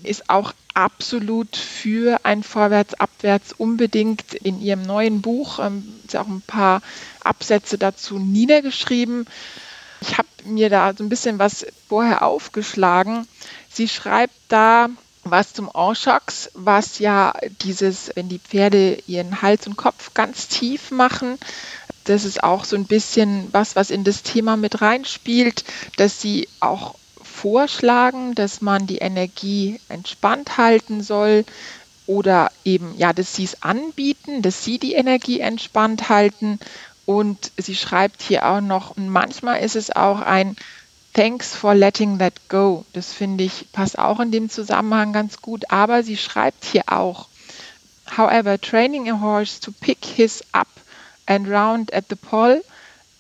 [0.03, 5.59] ist auch absolut für ein Vorwärts-Abwärts unbedingt in ihrem neuen Buch.
[5.59, 6.83] Ähm, ist auch ein paar
[7.23, 9.27] Absätze dazu niedergeschrieben.
[10.01, 13.27] Ich habe mir da so ein bisschen was vorher aufgeschlagen.
[13.69, 14.89] Sie schreibt da
[15.25, 20.91] was zum Enchax, was ja dieses, wenn die Pferde ihren Hals und Kopf ganz tief
[20.91, 21.39] machen,
[22.05, 25.65] das ist auch so ein bisschen was, was in das Thema mit reinspielt,
[25.97, 26.95] dass sie auch
[27.41, 31.45] vorschlagen, dass man die Energie entspannt halten soll
[32.07, 36.59] oder eben, ja, dass sie es anbieten, dass sie die Energie entspannt halten.
[37.07, 40.57] Und sie schreibt hier auch noch, manchmal ist es auch ein
[41.13, 42.85] Thanks for letting that go.
[42.93, 45.71] Das finde ich passt auch in dem Zusammenhang ganz gut.
[45.71, 47.29] Aber sie schreibt hier auch,
[48.17, 50.69] however, training a horse to pick his up
[51.27, 52.63] and round at the poll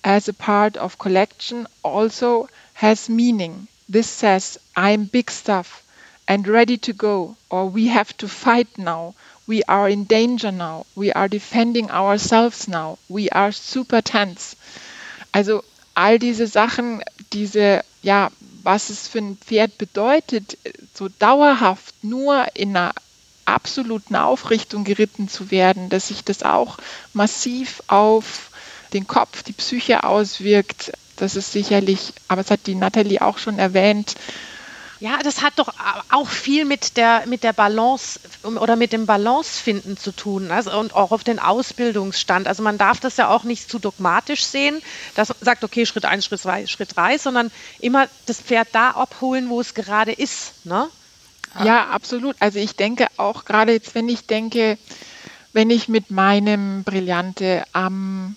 [0.02, 3.66] as a part of collection also has meaning.
[3.90, 5.82] This says, I'm big stuff
[6.28, 9.14] and ready to go, or we have to fight now.
[9.48, 10.86] We are in danger now.
[10.94, 12.98] We are defending ourselves now.
[13.08, 14.54] We are super tense.
[15.34, 15.64] Also
[15.96, 18.30] all diese Sachen, diese, ja,
[18.62, 20.56] was es für ein Pferd bedeutet,
[20.94, 22.94] so dauerhaft nur in einer
[23.44, 26.78] absoluten Aufrichtung geritten zu werden, dass sich das auch
[27.12, 28.50] massiv auf
[28.92, 33.58] den Kopf, die Psyche auswirkt, das ist sicherlich, aber es hat die Nathalie auch schon
[33.58, 34.14] erwähnt,
[35.00, 35.72] ja, das hat doch
[36.10, 40.94] auch viel mit der, mit der Balance oder mit dem Balancefinden zu tun also, und
[40.94, 42.46] auch auf den Ausbildungsstand.
[42.46, 44.82] Also man darf das ja auch nicht zu dogmatisch sehen,
[45.14, 48.90] dass man sagt, okay, Schritt eins, Schritt zwei, Schritt drei, sondern immer das Pferd da
[48.90, 50.66] abholen, wo es gerade ist.
[50.66, 50.86] Ne?
[51.64, 52.36] Ja, absolut.
[52.38, 54.76] Also ich denke auch gerade jetzt, wenn ich denke,
[55.54, 58.36] wenn ich mit meinem Brillante am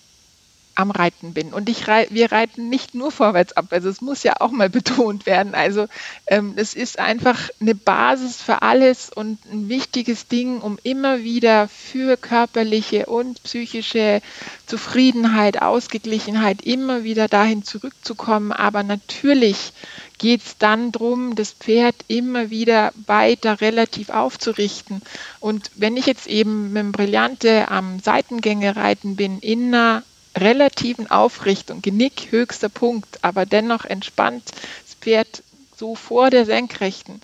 [0.76, 1.54] am Reiten bin.
[1.54, 4.70] Und ich rei wir reiten nicht nur vorwärts ab, also es muss ja auch mal
[4.72, 5.54] betont werden.
[5.56, 5.88] Also
[6.28, 11.68] ähm, es ist einfach eine Basis für alles und ein wichtiges Ding, um immer wieder
[11.68, 14.22] für körperliche und psychische
[14.66, 18.52] Zufriedenheit, Ausgeglichenheit immer wieder dahin zurückzukommen.
[18.52, 19.74] Aber natürlich
[20.18, 25.02] geht es dann darum, das Pferd immer wieder weiter relativ aufzurichten.
[25.40, 30.04] Und wenn ich jetzt eben mit dem Brillante am Seitengänge reiten bin, in einer
[30.38, 34.44] relativen Aufrichtung, Genick höchster Punkt, aber dennoch entspannt
[34.86, 35.44] das Pferd
[35.76, 37.22] so vor der Senkrechten.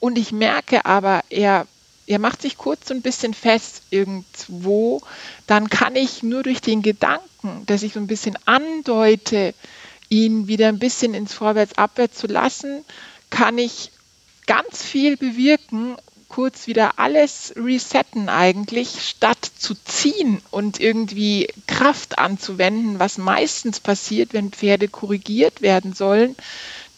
[0.00, 1.66] Und ich merke aber, er,
[2.06, 5.02] er macht sich kurz so ein bisschen fest irgendwo,
[5.46, 9.54] dann kann ich nur durch den Gedanken, dass ich so ein bisschen andeute,
[10.08, 12.84] ihn wieder ein bisschen ins Vorwärts-Abwärts zu lassen,
[13.30, 13.90] kann ich
[14.46, 15.96] ganz viel bewirken
[16.28, 24.34] kurz wieder alles resetten eigentlich, statt zu ziehen und irgendwie Kraft anzuwenden, was meistens passiert,
[24.34, 26.36] wenn Pferde korrigiert werden sollen,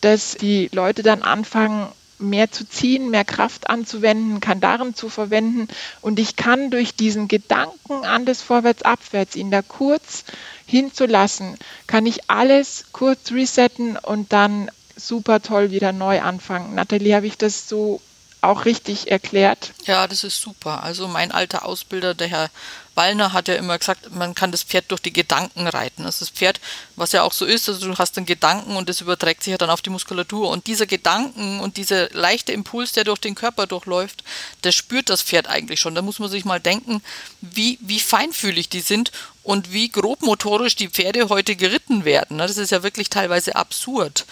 [0.01, 1.89] dass die Leute dann anfangen,
[2.19, 5.69] mehr zu ziehen, mehr Kraft anzuwenden, Kandaren zu verwenden.
[6.03, 10.25] Und ich kann durch diesen Gedanken an das Vorwärts-Abwärts, ihn da kurz
[10.67, 16.75] hinzulassen, kann ich alles kurz resetten und dann super toll wieder neu anfangen.
[16.75, 18.01] Nathalie, habe ich das so
[18.43, 19.73] auch richtig erklärt.
[19.87, 20.83] Ja, das ist super.
[20.83, 22.51] Also mein alter Ausbilder, der Herr
[22.95, 26.05] Ballner hat ja immer gesagt, man kann das Pferd durch die Gedanken reiten.
[26.05, 26.61] Also das Pferd,
[26.97, 29.59] was ja auch so ist, also du hast einen Gedanken und das überträgt sich ja
[29.59, 30.51] dann auf die Muskulatur.
[30.51, 34.25] Und dieser Gedanken und dieser leichte Impuls, der durch den Körper durchläuft,
[34.65, 35.95] der spürt das Pferd eigentlich schon.
[35.95, 37.03] Da muss man sich mal denken,
[37.41, 42.39] wie, wie feinfühlig die sind und wie grobmotorisch die Pferde heute geritten werden.
[42.39, 44.27] Das ist ja wirklich teilweise absurd.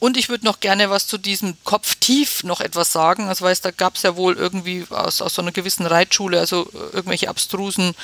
[0.00, 3.28] Und ich würde noch gerne was zu diesem Kopftief noch etwas sagen.
[3.28, 6.70] Also weiß, da gab es ja wohl irgendwie aus, aus so einer gewissen Reitschule, also
[6.92, 7.94] irgendwelche abstrusen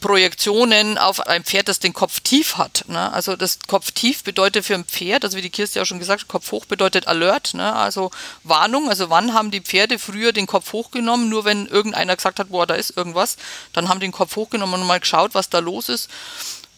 [0.00, 2.84] Projektionen auf ein Pferd, das den Kopf tief hat.
[2.86, 3.12] Ne?
[3.12, 6.22] Also das Kopf tief bedeutet für ein Pferd, also wie die Kirste ja schon gesagt
[6.22, 7.74] hat, Kopf hoch bedeutet Alert, ne?
[7.74, 8.12] also
[8.44, 8.88] Warnung.
[8.88, 11.28] Also wann haben die Pferde früher den Kopf hochgenommen?
[11.28, 13.36] Nur wenn irgendeiner gesagt hat, boah, da ist irgendwas,
[13.72, 16.08] dann haben die den Kopf hochgenommen und mal geschaut, was da los ist.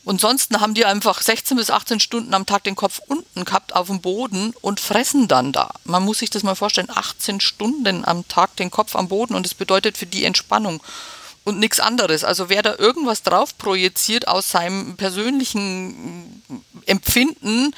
[0.07, 3.75] Und sonst haben die einfach 16 bis 18 Stunden am Tag den Kopf unten gehabt
[3.75, 5.73] auf dem Boden und fressen dann da.
[5.83, 9.45] Man muss sich das mal vorstellen, 18 Stunden am Tag den Kopf am Boden und
[9.45, 10.81] das bedeutet für die Entspannung
[11.43, 12.23] und nichts anderes.
[12.23, 16.41] Also wer da irgendwas drauf projiziert aus seinem persönlichen
[16.87, 17.75] Empfinden,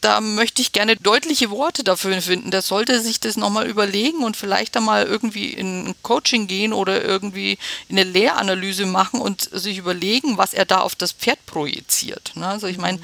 [0.00, 2.50] da möchte ich gerne deutliche Worte dafür finden.
[2.50, 7.04] Der sollte sich das nochmal überlegen und vielleicht einmal irgendwie in ein Coaching gehen oder
[7.04, 12.32] irgendwie eine Lehranalyse machen und sich überlegen, was er da auf das Pferd projiziert.
[12.34, 12.46] Ne?
[12.46, 12.98] Also ich meine,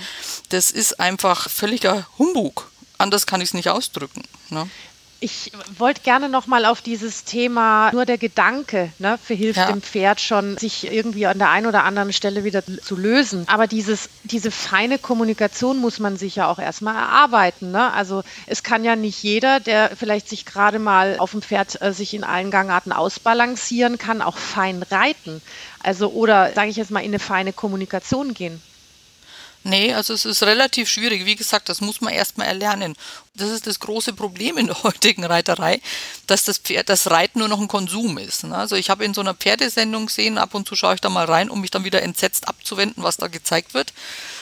[0.48, 2.70] das ist einfach völliger Humbug.
[2.98, 4.22] Anders kann ich es nicht ausdrücken.
[5.24, 9.72] Ich wollte gerne noch mal auf dieses Thema, nur der Gedanke ne, verhilft ja.
[9.72, 13.44] dem Pferd schon, sich irgendwie an der einen oder anderen Stelle wieder zu lösen.
[13.48, 17.70] Aber dieses, diese feine Kommunikation muss man sich ja auch erstmal erarbeiten.
[17.70, 17.90] Ne?
[17.94, 21.94] Also es kann ja nicht jeder, der vielleicht sich gerade mal auf dem Pferd äh,
[21.94, 25.40] sich in allen Gangarten ausbalancieren kann, auch fein reiten.
[25.82, 28.60] Also oder sage ich jetzt mal in eine feine Kommunikation gehen.
[29.66, 31.24] Nee, also es ist relativ schwierig.
[31.24, 32.94] Wie gesagt, das muss man erstmal erlernen.
[33.34, 35.80] Das ist das große Problem in der heutigen Reiterei,
[36.26, 38.44] dass das Pferd, das Reiten nur noch ein Konsum ist.
[38.44, 38.54] Ne?
[38.54, 41.24] Also ich habe in so einer Pferdesendung gesehen, ab und zu schaue ich da mal
[41.24, 43.94] rein, um mich dann wieder entsetzt abzuwenden, was da gezeigt wird.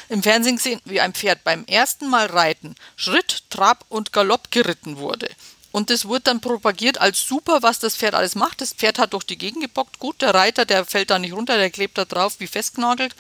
[0.09, 4.97] Im Fernsehen gesehen, wie ein Pferd beim ersten Mal reiten Schritt, Trab und Galopp geritten
[4.97, 5.29] wurde.
[5.71, 8.61] Und das wurde dann propagiert als super, was das Pferd alles macht.
[8.61, 9.99] Das Pferd hat durch die Gegend gebockt.
[9.99, 13.17] Gut, der Reiter, der fällt da nicht runter, der klebt da drauf wie festgenagelt.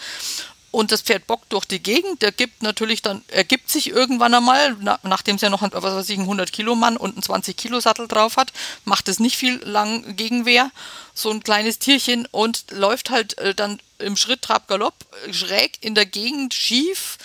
[0.72, 4.74] Und das Pferd bockt durch die Gegend, der gibt natürlich dann, ergibt sich irgendwann einmal,
[4.80, 7.22] na, nachdem es ja noch ein, was weiß ich, ein 100 Kilo Mann und einen
[7.22, 8.54] 20 Kilo Sattel drauf hat,
[8.86, 10.70] macht es nicht viel lang Gegenwehr,
[11.12, 14.94] so ein kleines Tierchen und läuft halt äh, dann im Schritt, Trab, Galopp,
[15.30, 17.18] schräg in der Gegend schief,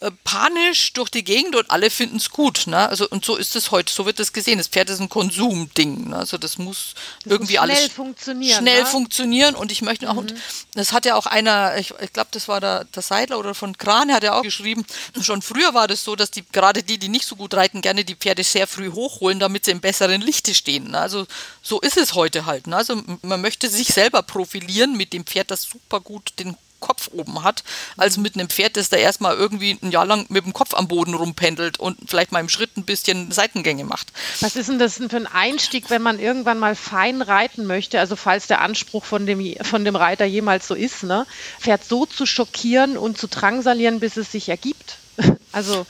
[0.00, 2.66] äh, panisch durch die Gegend und alle finden es gut.
[2.66, 2.86] Ne?
[2.86, 4.58] Also, und so ist es heute, so wird es gesehen.
[4.58, 6.10] Das Pferd ist ein Konsumding.
[6.10, 6.16] Ne?
[6.16, 6.92] Also das muss
[7.24, 8.86] das irgendwie muss schnell alles funktionieren, schnell ne?
[8.86, 9.54] funktionieren.
[9.54, 10.36] Und ich möchte auch, mhm.
[10.74, 13.78] das hat ja auch einer, ich, ich glaube, das war der, der Seidler oder von
[13.78, 14.84] Kran, hat ja auch geschrieben,
[15.18, 18.04] schon früher war das so, dass die, gerade die, die nicht so gut reiten, gerne
[18.04, 20.90] die Pferde sehr früh hochholen, damit sie im besseren Lichte stehen.
[20.90, 20.98] Ne?
[20.98, 21.26] Also
[21.62, 22.66] so ist es heute halt.
[22.66, 22.76] Ne?
[22.76, 27.42] Also man möchte sich selber profilieren mit dem Pferd, das super gut den Kopf oben
[27.42, 27.64] hat,
[27.96, 30.88] als mit einem Pferd, das da erstmal irgendwie ein Jahr lang mit dem Kopf am
[30.88, 34.12] Boden rumpendelt und vielleicht mal im Schritt ein bisschen Seitengänge macht.
[34.40, 38.00] Was ist denn das für ein Einstieg, wenn man irgendwann mal fein reiten möchte?
[38.00, 41.26] Also falls der Anspruch von dem, von dem Reiter jemals so ist, ne?
[41.60, 44.96] Pferd so zu schockieren und zu drangsalieren, bis es sich ergibt.
[45.52, 45.86] Also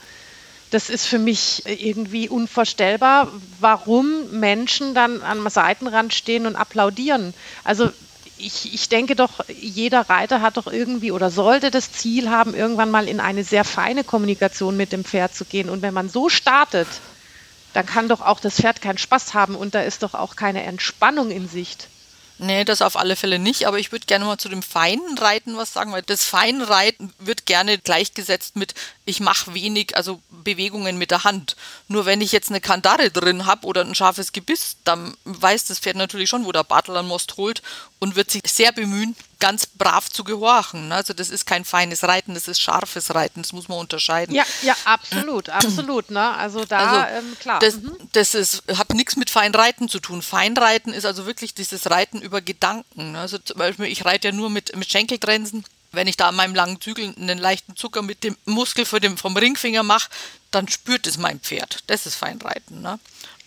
[0.69, 7.33] das ist für mich irgendwie unvorstellbar, warum Menschen dann am Seitenrand stehen und applaudieren.
[7.63, 7.91] Also
[8.39, 12.91] ich, ich denke doch, jeder Reiter hat doch irgendwie oder sollte das Ziel haben, irgendwann
[12.91, 15.69] mal in eine sehr feine Kommunikation mit dem Pferd zu gehen.
[15.69, 16.87] Und wenn man so startet,
[17.73, 20.63] dann kann doch auch das Pferd keinen Spaß haben und da ist doch auch keine
[20.63, 21.87] Entspannung in Sicht.
[22.39, 25.57] Nee, das auf alle Fälle nicht, aber ich würde gerne mal zu dem feinen Reiten
[25.57, 31.09] was sagen, weil das Feinreiten wird gerne gleichgesetzt mit, ich mache wenig, also Bewegungen mit
[31.09, 31.55] der Hand.
[31.87, 35.79] Nur wenn ich jetzt eine Kandare drin habe oder ein scharfes Gebiss, dann weiß das
[35.79, 37.63] Pferd natürlich schon, wo der Bartel an Most holt
[37.99, 40.91] und wird sich sehr bemühen, ganz brav zu gehorchen.
[40.91, 44.35] Also das ist kein feines Reiten, das ist scharfes Reiten, das muss man unterscheiden.
[44.35, 46.11] Ja, ja, absolut, absolut.
[46.11, 46.35] Ne?
[46.35, 47.59] Also da, also, ähm, klar.
[47.59, 47.95] Das, mhm.
[48.13, 50.21] das ist, hat nichts mit Feinreiten zu tun.
[50.21, 53.13] Feinreiten ist also wirklich dieses Reiten über Gedanken.
[53.13, 53.19] Ne?
[53.19, 55.63] Also zum Beispiel, ich reite ja nur mit, mit Schenkelgrenzen.
[55.91, 59.83] Wenn ich da an meinem langen Zügel einen leichten Zucker mit dem Muskel vom Ringfinger
[59.83, 60.09] mache,
[60.51, 61.79] dann spürt es mein Pferd.
[61.87, 62.81] Das ist Feinreiten.
[62.81, 62.99] Ne?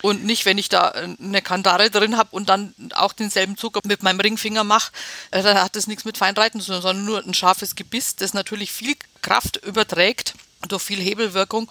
[0.03, 3.81] Und nicht, wenn ich da äh, eine Kandare drin habe und dann auch denselben Zucker
[3.85, 4.93] mit meinem Ringfinger mache,
[5.31, 8.35] äh, dann hat das nichts mit Feinreiten zu tun, sondern nur ein scharfes Gebiss, das
[8.35, 10.35] natürlich viel Kraft überträgt
[10.69, 11.71] durch viel Hebelwirkung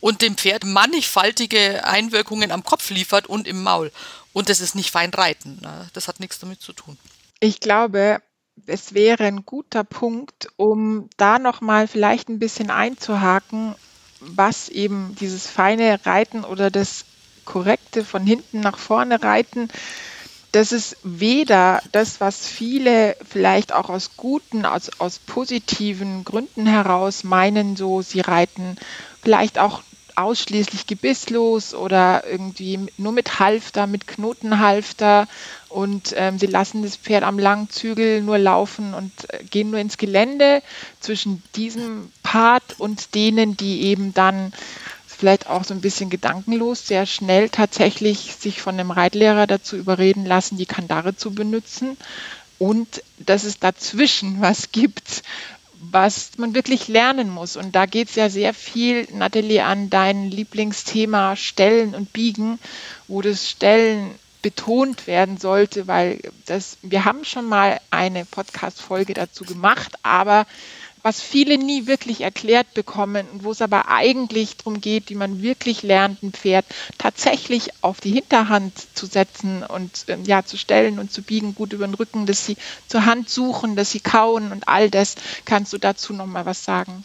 [0.00, 3.90] und dem Pferd mannigfaltige Einwirkungen am Kopf liefert und im Maul.
[4.32, 5.58] Und das ist nicht Feinreiten.
[5.60, 5.88] Ne?
[5.92, 6.96] Das hat nichts damit zu tun.
[7.40, 8.20] Ich glaube,
[8.66, 13.74] es wäre ein guter Punkt, um da nochmal vielleicht ein bisschen einzuhaken,
[14.20, 17.04] was eben dieses feine Reiten oder das
[17.52, 19.68] korrekte von hinten nach vorne reiten
[20.52, 27.22] das ist weder das, was viele vielleicht auch aus guten, aus, aus positiven Gründen heraus
[27.22, 28.76] meinen, so sie reiten
[29.22, 29.82] vielleicht auch
[30.16, 35.28] ausschließlich gebisslos oder irgendwie nur mit Halfter, mit Knotenhalfter
[35.68, 39.78] und ähm, sie lassen das Pferd am langen Zügel nur laufen und äh, gehen nur
[39.78, 40.62] ins Gelände.
[40.98, 44.52] Zwischen diesem Part und denen, die eben dann
[45.18, 50.24] vielleicht auch so ein bisschen gedankenlos sehr schnell tatsächlich sich von einem Reitlehrer dazu überreden
[50.24, 51.96] lassen, die Kandare zu benutzen
[52.58, 55.22] und dass es dazwischen was gibt,
[55.80, 57.56] was man wirklich lernen muss.
[57.56, 62.58] Und da geht es ja sehr viel, Nathalie, an dein Lieblingsthema Stellen und Biegen,
[63.06, 64.10] wo das Stellen
[64.42, 70.46] betont werden sollte, weil das, wir haben schon mal eine Podcast-Folge dazu gemacht, aber
[71.02, 75.42] was viele nie wirklich erklärt bekommen und wo es aber eigentlich darum geht, wie man
[75.42, 76.66] wirklich lernt, ein Pferd
[76.98, 81.72] tatsächlich auf die Hinterhand zu setzen und ähm, ja zu stellen und zu biegen, gut
[81.72, 82.56] über den Rücken, dass sie
[82.88, 85.16] zur Hand suchen, dass sie kauen und all das.
[85.44, 87.04] Kannst du dazu noch mal was sagen?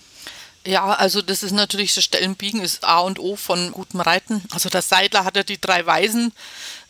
[0.66, 4.42] Ja, also das ist natürlich, das Stellenbiegen ist A und O von gutem Reiten.
[4.52, 6.32] Also der Seidler hat ja die drei Weisen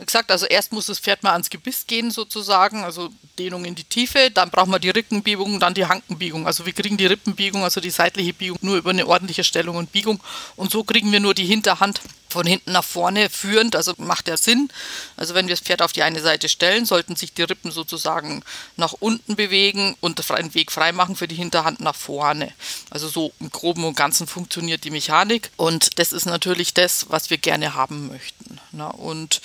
[0.06, 0.32] gesagt.
[0.32, 4.32] Also erst muss das Pferd mal ans Gebiss gehen sozusagen, also Dehnung in die Tiefe.
[4.32, 6.48] Dann braucht man die Rückenbiegung, dann die Hankenbiegung.
[6.48, 9.92] Also wir kriegen die Rippenbiegung, also die seitliche Biegung nur über eine ordentliche Stellung und
[9.92, 10.20] Biegung.
[10.56, 12.02] Und so kriegen wir nur die Hinterhand
[12.34, 14.70] von hinten nach vorne führend, also macht ja Sinn.
[15.16, 18.44] Also wenn wir das Pferd auf die eine Seite stellen, sollten sich die Rippen sozusagen
[18.76, 22.52] nach unten bewegen und einen Weg frei machen für die Hinterhand nach vorne.
[22.89, 27.30] Also so im Groben und Ganzen funktioniert die Mechanik und das ist natürlich das, was
[27.30, 28.60] wir gerne haben möchten.
[28.98, 29.42] Und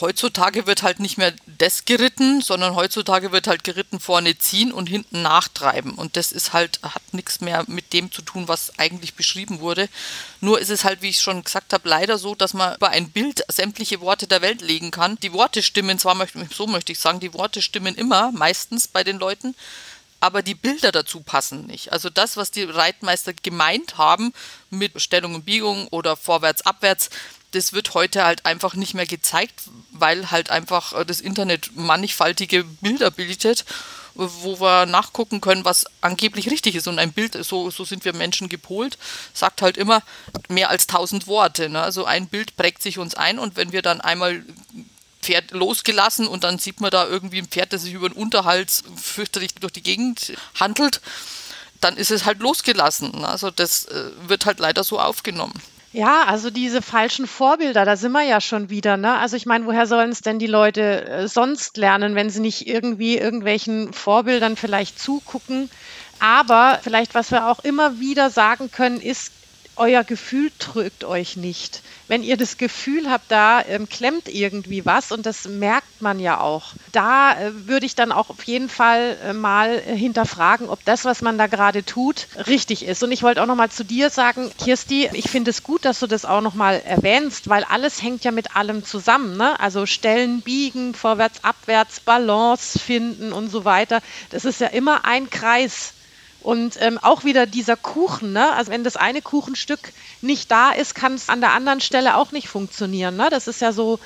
[0.00, 4.88] heutzutage wird halt nicht mehr das geritten, sondern heutzutage wird halt geritten vorne ziehen und
[4.88, 5.92] hinten nachtreiben.
[5.92, 9.88] Und das ist halt, hat nichts mehr mit dem zu tun, was eigentlich beschrieben wurde.
[10.40, 13.10] Nur ist es halt, wie ich schon gesagt habe, leider so, dass man über ein
[13.10, 15.16] Bild sämtliche Worte der Welt legen kann.
[15.22, 16.16] Die Worte stimmen zwar,
[16.50, 19.54] so möchte ich sagen, die Worte stimmen immer, meistens bei den Leuten,
[20.20, 21.92] aber die Bilder dazu passen nicht.
[21.92, 24.32] Also das, was die Reitmeister gemeint haben
[24.70, 27.10] mit Stellung und Biegung oder vorwärts, abwärts,
[27.52, 32.64] das wird heute halt einfach nicht mehr gezeigt, weil halt einfach äh, das Internet mannigfaltige
[32.64, 33.64] Bilder bietet
[34.14, 36.88] wo wir nachgucken können, was angeblich richtig ist.
[36.88, 38.98] Und ein Bild, so, so sind wir Menschen gepolt,
[39.32, 40.02] sagt halt immer
[40.48, 41.68] mehr als tausend Worte.
[41.68, 41.80] Ne?
[41.80, 44.44] Also ein Bild prägt sich uns ein und wenn wir dann einmal
[45.22, 48.82] Pferd losgelassen und dann sieht man da irgendwie ein Pferd, das sich über den Unterhals
[48.96, 51.00] fürchterlich durch die Gegend handelt,
[51.80, 53.24] dann ist es halt losgelassen.
[53.24, 55.60] Also das äh, wird halt leider so aufgenommen.
[55.94, 59.18] Ja, also diese falschen Vorbilder, da sind wir ja schon wieder, ne?
[59.18, 62.66] Also ich meine, woher sollen es denn die Leute äh, sonst lernen, wenn sie nicht
[62.66, 65.68] irgendwie irgendwelchen Vorbildern vielleicht zugucken?
[66.18, 69.34] Aber vielleicht, was wir auch immer wieder sagen können, ist,
[69.76, 71.82] euer Gefühl trügt euch nicht.
[72.08, 76.40] Wenn ihr das Gefühl habt, da ähm, klemmt irgendwie was und das merkt man ja
[76.40, 80.84] auch, da äh, würde ich dann auch auf jeden Fall äh, mal äh, hinterfragen, ob
[80.84, 83.02] das, was man da gerade tut, richtig ist.
[83.02, 86.00] Und ich wollte auch noch mal zu dir sagen, Kirsti, ich finde es gut, dass
[86.00, 89.36] du das auch noch mal erwähnst, weil alles hängt ja mit allem zusammen.
[89.36, 89.58] Ne?
[89.58, 94.02] Also Stellen biegen, vorwärts, abwärts, Balance finden und so weiter.
[94.30, 95.94] Das ist ja immer ein Kreis
[96.42, 98.52] und ähm, auch wieder dieser Kuchen, ne?
[98.52, 102.32] also wenn das eine Kuchenstück nicht da ist, kann es an der anderen Stelle auch
[102.32, 103.16] nicht funktionieren.
[103.16, 103.28] Ne?
[103.30, 104.00] Das ist ja so,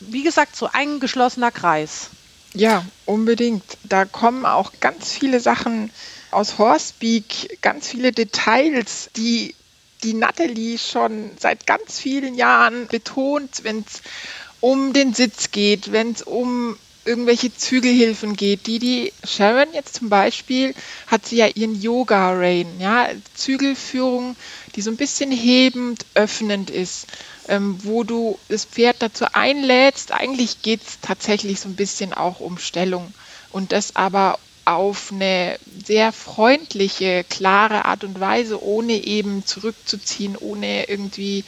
[0.00, 2.10] wie gesagt, so ein geschlossener Kreis.
[2.54, 3.64] Ja, unbedingt.
[3.84, 5.90] Da kommen auch ganz viele Sachen
[6.30, 9.54] aus Horsepeak, ganz viele Details, die
[10.02, 14.02] die Natalie schon seit ganz vielen Jahren betont, wenn es
[14.60, 20.08] um den Sitz geht, wenn es um irgendwelche Zügelhilfen geht, die die Sharon jetzt zum
[20.08, 20.74] Beispiel
[21.06, 24.36] hat sie ja ihren Yoga Rain, ja Zügelführung,
[24.74, 27.06] die so ein bisschen hebend, öffnend ist,
[27.48, 30.12] ähm, wo du das Pferd dazu einlädst.
[30.12, 33.14] Eigentlich geht es tatsächlich so ein bisschen auch um Stellung
[33.50, 40.88] und das aber auf eine sehr freundliche, klare Art und Weise, ohne eben zurückzuziehen, ohne
[40.88, 41.44] irgendwie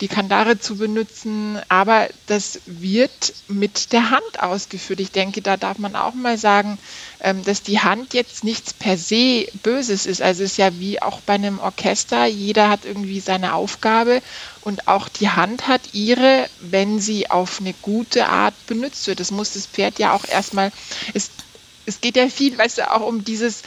[0.00, 5.00] die Kandare zu benutzen, aber das wird mit der Hand ausgeführt.
[5.00, 6.78] Ich denke, da darf man auch mal sagen,
[7.20, 10.20] ähm, dass die Hand jetzt nichts per se Böses ist.
[10.20, 14.20] Also es ist ja wie auch bei einem Orchester, jeder hat irgendwie seine Aufgabe
[14.60, 19.20] und auch die Hand hat ihre, wenn sie auf eine gute Art benutzt wird.
[19.20, 20.72] Das muss das Pferd ja auch erstmal,
[21.14, 21.30] es,
[21.86, 23.62] es geht ja viel, weißt du, auch um dieses,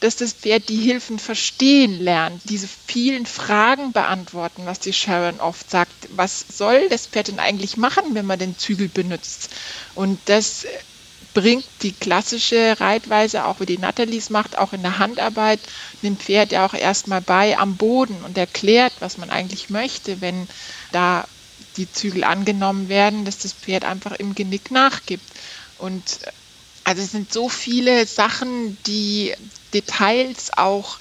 [0.00, 5.70] dass das Pferd die Hilfen verstehen lernt, diese vielen Fragen beantworten, was die Sharon oft
[5.70, 6.08] sagt.
[6.10, 9.50] Was soll das Pferd denn eigentlich machen, wenn man den Zügel benutzt?
[9.94, 10.66] Und das
[11.34, 15.60] bringt die klassische Reitweise, auch wie die Nathalies macht, auch in der Handarbeit,
[16.02, 20.48] dem Pferd ja auch erstmal bei am Boden und erklärt, was man eigentlich möchte, wenn
[20.92, 21.28] da
[21.76, 25.28] die Zügel angenommen werden, dass das Pferd einfach im Genick nachgibt.
[25.78, 26.20] Und
[26.90, 29.32] also es sind so viele Sachen, die
[29.72, 30.98] Details auch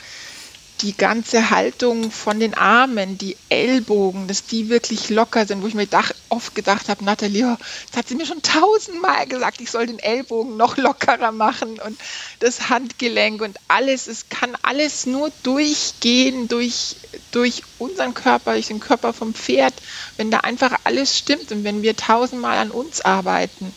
[0.82, 5.74] die ganze Haltung von den Armen, die Ellbogen, dass die wirklich locker sind, wo ich
[5.74, 7.58] mir dach, oft gedacht habe, Nathalie, oh,
[7.90, 12.00] das hat sie mir schon tausendmal gesagt, ich soll den Ellbogen noch lockerer machen und
[12.38, 16.98] das Handgelenk und alles, es kann alles nur durchgehen durch,
[17.32, 19.74] durch unseren Körper, durch den Körper vom Pferd,
[20.18, 23.74] wenn da einfach alles stimmt und wenn wir tausendmal an uns arbeiten.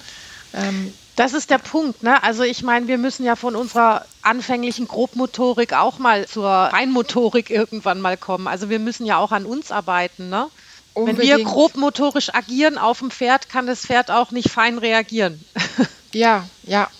[0.53, 2.23] Ähm, das ist der Punkt, ne?
[2.23, 8.01] Also ich meine, wir müssen ja von unserer anfänglichen Grobmotorik auch mal zur Feinmotorik irgendwann
[8.01, 8.49] mal kommen.
[8.49, 10.49] Also wir müssen ja auch an uns arbeiten, ne?
[10.95, 15.45] Wenn wir grobmotorisch agieren auf dem Pferd, kann das Pferd auch nicht fein reagieren.
[16.15, 16.91] Ja, ja.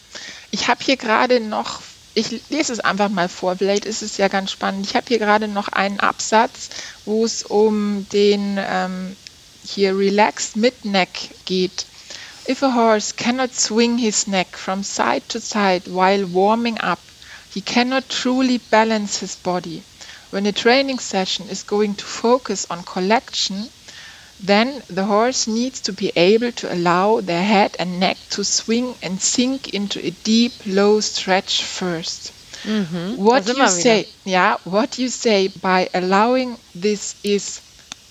[0.53, 1.83] Ich habe hier gerade noch,
[2.15, 4.87] ich lese es einfach mal vor, vielleicht ist es ja ganz spannend.
[4.87, 6.71] Ich habe hier gerade noch einen Absatz,
[7.05, 9.15] wo es um den ähm,
[9.65, 11.11] hier Relaxed Mid-Neck
[11.45, 11.85] geht.
[12.47, 17.01] If a horse cannot swing his neck from side to side while warming up,
[17.53, 19.83] he cannot truly balance his body.
[20.31, 23.69] When a training session is going to focus on collection,
[24.41, 28.95] then the horse needs to be able to allow their head and neck to swing
[29.03, 32.31] and sink into a deep, low stretch 1st
[32.65, 33.23] mm-hmm.
[33.23, 37.61] What you say, yeah, what you say by allowing this is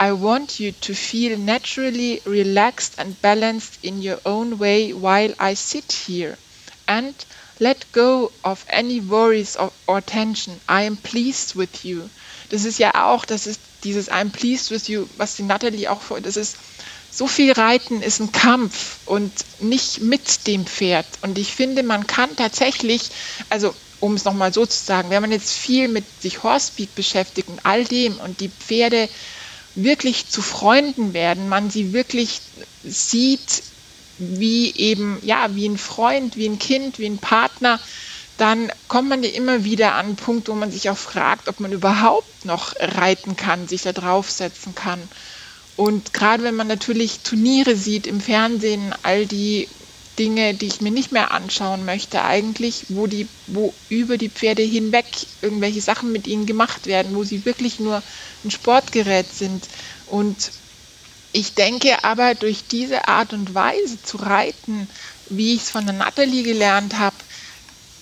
[0.02, 5.54] I want you to feel naturally relaxed and balanced in your own way while I
[5.54, 6.40] sit here.
[6.88, 7.14] And
[7.60, 10.60] let go of any worries or, tension.
[10.68, 12.10] I am pleased with you.
[12.50, 16.02] Das ist ja auch, das ist dieses I'm pleased with you, was die Natalie auch
[16.02, 16.58] vor, das ist
[17.12, 21.06] so viel Reiten ist ein Kampf und nicht mit dem Pferd.
[21.22, 23.12] Und ich finde, man kann tatsächlich,
[23.50, 27.50] also um es nochmal so zu sagen, wenn man jetzt viel mit sich Horsepeak beschäftigt
[27.50, 29.08] und all dem und die Pferde
[29.76, 32.42] wirklich zu Freunden werden, man sie wirklich
[32.84, 33.64] sieht
[34.18, 37.80] wie eben, ja, wie ein Freund, wie ein Kind, wie ein Partner,
[38.38, 41.60] dann kommt man ja immer wieder an einen Punkt, wo man sich auch fragt, ob
[41.60, 45.10] man überhaupt noch reiten kann, sich da draufsetzen kann.
[45.76, 49.70] Und gerade wenn man natürlich Turniere sieht im Fernsehen, all die
[50.20, 54.64] Dinge, die ich mir nicht mehr anschauen möchte, eigentlich, wo die, wo über die Pferde
[54.64, 55.06] hinweg
[55.42, 58.04] irgendwelche Sachen mit ihnen gemacht werden, wo sie wirklich nur
[58.44, 59.68] ein Sportgerät sind.
[60.06, 60.52] Und
[61.32, 64.90] ich denke aber, durch diese Art und Weise zu reiten,
[65.30, 67.16] wie ich es von der Natalie gelernt habe,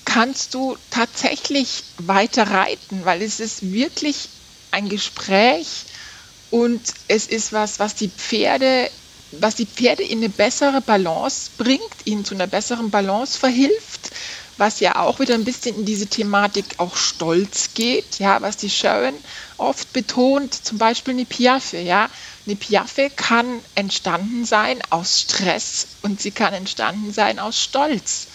[0.05, 4.29] kannst du tatsächlich weiter reiten, weil es ist wirklich
[4.71, 5.85] ein Gespräch
[6.49, 8.89] und es ist was, was die Pferde
[9.31, 14.11] was die Pferde in eine bessere Balance bringt, ihnen zu einer besseren Balance verhilft,
[14.57, 18.69] was ja auch wieder ein bisschen in diese Thematik auch Stolz geht, ja, was die
[18.69, 19.15] Sharon
[19.57, 22.09] oft betont, zum Beispiel eine Piaffe, ja.
[22.45, 28.27] Eine Piaffe kann entstanden sein aus Stress und sie kann entstanden sein aus Stolz.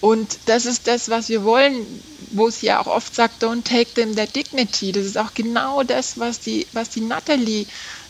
[0.00, 3.94] Und das ist das, was wir wollen, wo es ja auch oft sagt, don't take
[3.94, 4.92] them their dignity.
[4.92, 7.66] Das ist auch genau das, was die, was die Natalie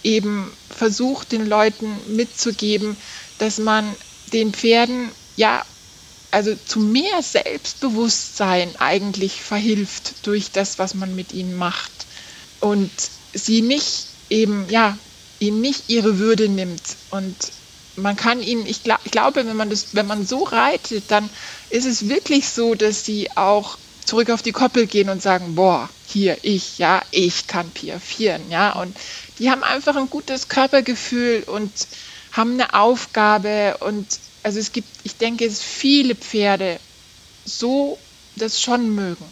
[0.06, 2.96] eben versucht, den Leuten mitzugeben,
[3.38, 3.94] dass man
[4.32, 5.64] den Pferden ja
[6.30, 12.06] also zu mehr Selbstbewusstsein eigentlich verhilft durch das, was man mit ihnen macht.
[12.60, 12.90] Und
[13.34, 14.98] sie nicht eben ja
[15.38, 16.96] ihnen nicht ihre Würde nimmt.
[17.10, 17.36] Und
[17.96, 21.30] man kann ihnen ich, glaub, ich glaube wenn man das wenn man so reitet dann
[21.70, 25.88] ist es wirklich so dass sie auch zurück auf die Koppel gehen und sagen boah
[26.06, 28.96] hier ich ja ich kann piafieren ja und
[29.38, 31.70] die haben einfach ein gutes Körpergefühl und
[32.32, 34.06] haben eine Aufgabe und
[34.46, 36.78] also es gibt, ich denke, es viele Pferde
[37.44, 37.98] so
[38.36, 39.24] das schon mögen.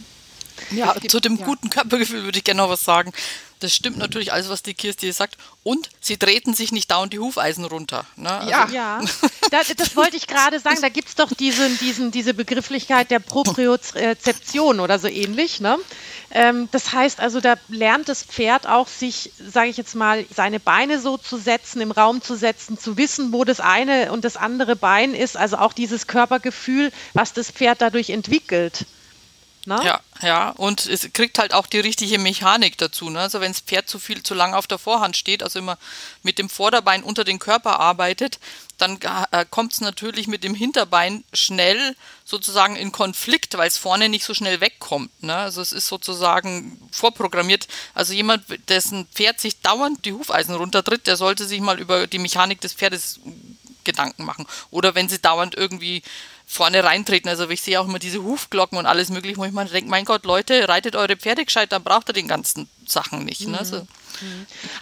[0.72, 1.45] Ja, zu dem ja.
[1.45, 3.12] guten Körpergefühl würde ich gerne noch was sagen.
[3.65, 5.39] Das stimmt natürlich alles, was die Kirsti sagt.
[5.62, 8.05] Und sie treten sich nicht dauernd die Hufeisen runter.
[8.15, 8.31] Ne?
[8.31, 9.01] Also ja, ja.
[9.51, 10.83] Das, das, wollte ich gerade sagen.
[10.83, 15.61] Da gibt es doch diesen, diesen, diese Begrifflichkeit der Propriozeption oder so ähnlich.
[15.61, 15.79] Ne?
[16.31, 20.61] Ähm, das heißt also, da lernt das Pferd auch sich, sage ich jetzt mal, seine
[20.61, 24.37] Beine so zu setzen, im Raum zu setzen, zu wissen, wo das eine und das
[24.37, 25.39] andere Bein ist.
[25.39, 28.85] Also auch dieses Körpergefühl, was das Pferd dadurch entwickelt.
[29.67, 29.81] Ne?
[29.85, 33.09] Ja, ja, und es kriegt halt auch die richtige Mechanik dazu.
[33.09, 33.21] Ne?
[33.21, 35.79] Also wenn das Pferd zu viel, zu lang auf der Vorhand steht, also immer
[36.23, 38.39] mit dem Vorderbein unter den Körper arbeitet,
[38.79, 38.99] dann
[39.31, 44.25] äh, kommt es natürlich mit dem Hinterbein schnell sozusagen in Konflikt, weil es vorne nicht
[44.25, 45.23] so schnell wegkommt.
[45.23, 45.35] Ne?
[45.35, 47.67] Also es ist sozusagen vorprogrammiert.
[47.95, 52.19] Also jemand, dessen Pferd sich dauernd die Hufeisen runtertritt, der sollte sich mal über die
[52.19, 53.21] Mechanik des Pferdes
[53.85, 54.47] Gedanken machen.
[54.71, 56.03] Oder wenn sie dauernd irgendwie
[56.47, 57.28] vorne reintreten.
[57.28, 60.05] Also ich sehe auch immer diese Hufglocken und alles mögliche, wo ich mir denke, mein
[60.05, 63.42] Gott, Leute, reitet eure Pferde gescheit, dann braucht ihr den ganzen Sachen nicht.
[63.42, 63.47] Ne?
[63.49, 63.53] Mhm.
[63.53, 63.64] Ne?
[63.64, 63.86] So.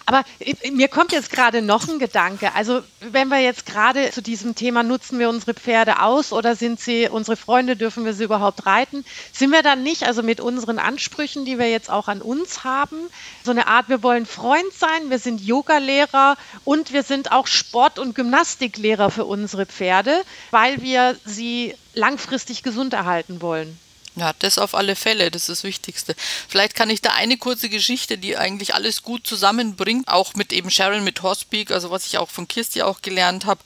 [0.05, 0.23] Aber
[0.71, 2.53] mir kommt jetzt gerade noch ein Gedanke.
[2.55, 6.79] Also wenn wir jetzt gerade zu diesem Thema nutzen wir unsere Pferde aus oder sind
[6.79, 9.05] sie unsere Freunde, dürfen wir sie überhaupt reiten?
[9.31, 12.97] Sind wir dann nicht, also mit unseren Ansprüchen, die wir jetzt auch an uns haben,
[13.43, 17.99] so eine Art, wir wollen Freund sein, wir sind Yogalehrer und wir sind auch Sport-
[17.99, 23.77] und Gymnastiklehrer für unsere Pferde, weil wir sie langfristig gesund erhalten wollen.
[24.15, 26.15] Ja, das auf alle Fälle, das ist das Wichtigste.
[26.47, 30.69] Vielleicht kann ich da eine kurze Geschichte, die eigentlich alles gut zusammenbringt, auch mit eben
[30.69, 33.61] Sharon mit Horsepeak, also was ich auch von Kirsti auch gelernt habe.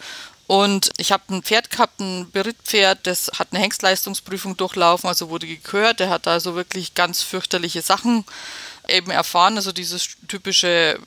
[0.48, 5.46] Und ich habe ein Pferd gehabt, ein Berittpferd, das hat eine Hengstleistungsprüfung durchlaufen, also wurde
[5.46, 6.00] gekürt.
[6.00, 8.24] Der hat da so wirklich ganz fürchterliche Sachen
[8.90, 11.00] eben erfahren, also dieses typische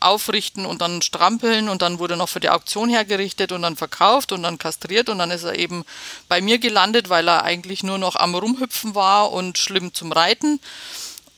[0.00, 4.32] Aufrichten und dann strampeln und dann wurde noch für die Auktion hergerichtet und dann verkauft
[4.32, 5.84] und dann kastriert und dann ist er eben
[6.28, 10.60] bei mir gelandet, weil er eigentlich nur noch am Rumhüpfen war und schlimm zum Reiten.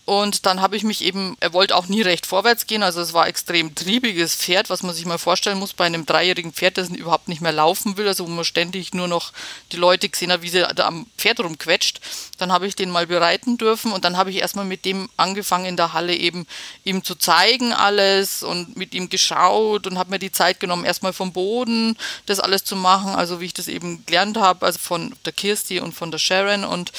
[0.09, 3.13] Und dann habe ich mich eben, er wollte auch nie recht vorwärts gehen, also es
[3.13, 6.89] war extrem triebiges Pferd, was man sich mal vorstellen muss bei einem dreijährigen Pferd, das
[6.89, 9.35] überhaupt nicht mehr laufen will, also wo man ständig nur noch
[9.71, 12.01] die Leute gesehen hat, wie sie da am Pferd rumquetscht.
[12.39, 15.67] Dann habe ich den mal bereiten dürfen und dann habe ich erstmal mit dem angefangen
[15.67, 16.47] in der Halle eben
[16.85, 21.13] ihm zu zeigen alles und mit ihm geschaut und habe mir die Zeit genommen, erstmal
[21.13, 25.15] vom Boden das alles zu machen, also wie ich das eben gelernt habe, also von
[25.27, 26.65] der Kirsti und von der Sharon.
[26.65, 26.93] Und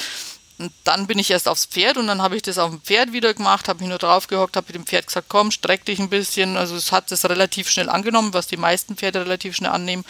[0.60, 3.14] und dann bin ich erst aufs Pferd und dann habe ich das auf dem Pferd
[3.14, 6.00] wieder gemacht, habe mich nur drauf gehockt, habe mit dem Pferd gesagt, komm, streck dich
[6.00, 6.58] ein bisschen.
[6.58, 10.04] Also es hat das relativ schnell angenommen, was die meisten Pferde relativ schnell annehmen.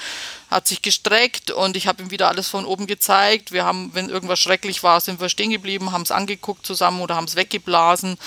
[0.50, 3.52] Hat sich gestreckt und ich habe ihm wieder alles von oben gezeigt.
[3.52, 7.16] Wir haben, wenn irgendwas schrecklich war, sind wir stehen geblieben, haben es angeguckt zusammen oder
[7.16, 8.18] haben es weggeblasen.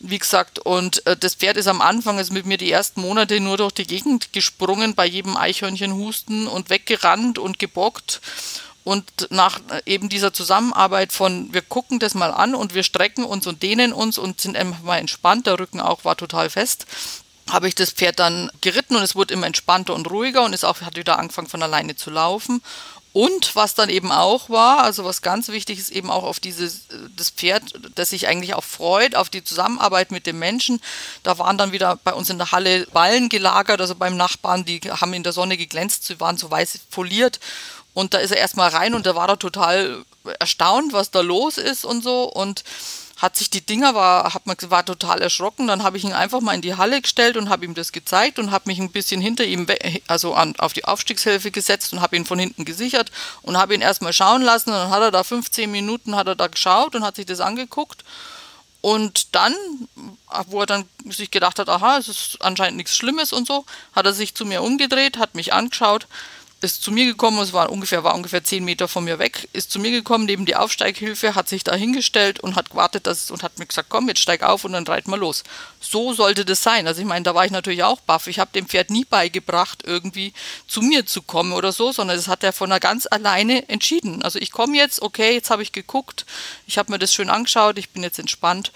[0.00, 3.38] Wie gesagt, und äh, das Pferd ist am Anfang, ist mit mir die ersten Monate
[3.38, 8.20] nur durch die Gegend gesprungen, bei jedem Eichhörnchen husten und weggerannt und gebockt.
[8.88, 13.46] Und nach eben dieser Zusammenarbeit von, wir gucken das mal an und wir strecken uns
[13.46, 16.86] und dehnen uns und sind einfach mal entspannt, der Rücken auch war total fest,
[17.50, 20.64] habe ich das Pferd dann geritten und es wurde immer entspannter und ruhiger und es
[20.64, 22.62] auch, hat wieder angefangen von alleine zu laufen.
[23.12, 26.86] Und was dann eben auch war, also was ganz wichtig ist, eben auch auf dieses
[27.14, 27.64] das Pferd,
[27.94, 30.80] das sich eigentlich auch freut, auf die Zusammenarbeit mit dem Menschen.
[31.24, 34.80] Da waren dann wieder bei uns in der Halle Ballen gelagert, also beim Nachbarn, die
[34.80, 37.40] haben in der Sonne geglänzt, sie waren so weiß foliert.
[37.94, 40.04] Und da ist er erstmal rein und da war er total
[40.38, 42.24] erstaunt, was da los ist und so.
[42.24, 42.62] Und
[43.18, 45.66] hat sich die Dinger, war, hat man, war total erschrocken.
[45.66, 48.38] Dann habe ich ihn einfach mal in die Halle gestellt und habe ihm das gezeigt
[48.38, 49.66] und habe mich ein bisschen hinter ihm,
[50.06, 53.10] also an, auf die Aufstiegshilfe gesetzt und habe ihn von hinten gesichert
[53.42, 54.70] und habe ihn erstmal schauen lassen.
[54.70, 57.40] Und dann hat er da 15 Minuten hat er da geschaut und hat sich das
[57.40, 58.04] angeguckt.
[58.80, 59.54] Und dann,
[60.46, 64.06] wo er dann sich gedacht hat, aha, es ist anscheinend nichts Schlimmes und so, hat
[64.06, 66.06] er sich zu mir umgedreht, hat mich angeschaut
[66.60, 69.70] ist zu mir gekommen, es war ungefähr, war ungefähr zehn Meter von mir weg, ist
[69.70, 73.42] zu mir gekommen, neben die Aufsteighilfe, hat sich da hingestellt und hat gewartet dass, und
[73.42, 75.44] hat mir gesagt, komm, jetzt steig auf und dann reiten wir los.
[75.80, 76.88] So sollte das sein.
[76.88, 78.26] Also ich meine, da war ich natürlich auch baff.
[78.26, 80.32] Ich habe dem Pferd nie beigebracht, irgendwie
[80.66, 84.22] zu mir zu kommen oder so, sondern das hat er von ganz alleine entschieden.
[84.22, 86.26] Also ich komme jetzt, okay, jetzt habe ich geguckt,
[86.66, 88.72] ich habe mir das schön angeschaut, ich bin jetzt entspannt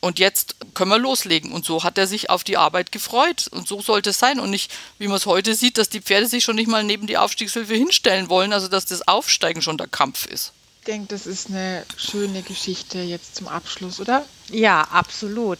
[0.00, 1.52] und jetzt können wir loslegen.
[1.52, 3.48] Und so hat er sich auf die Arbeit gefreut.
[3.50, 4.40] Und so sollte es sein.
[4.40, 7.06] Und nicht, wie man es heute sieht, dass die Pferde sich schon nicht mal neben
[7.06, 10.52] die Aufstiegshilfe hinstellen wollen, also dass das Aufsteigen schon der Kampf ist.
[10.80, 14.24] Ich denke, das ist eine schöne Geschichte jetzt zum Abschluss, oder?
[14.50, 15.58] Ja, absolut.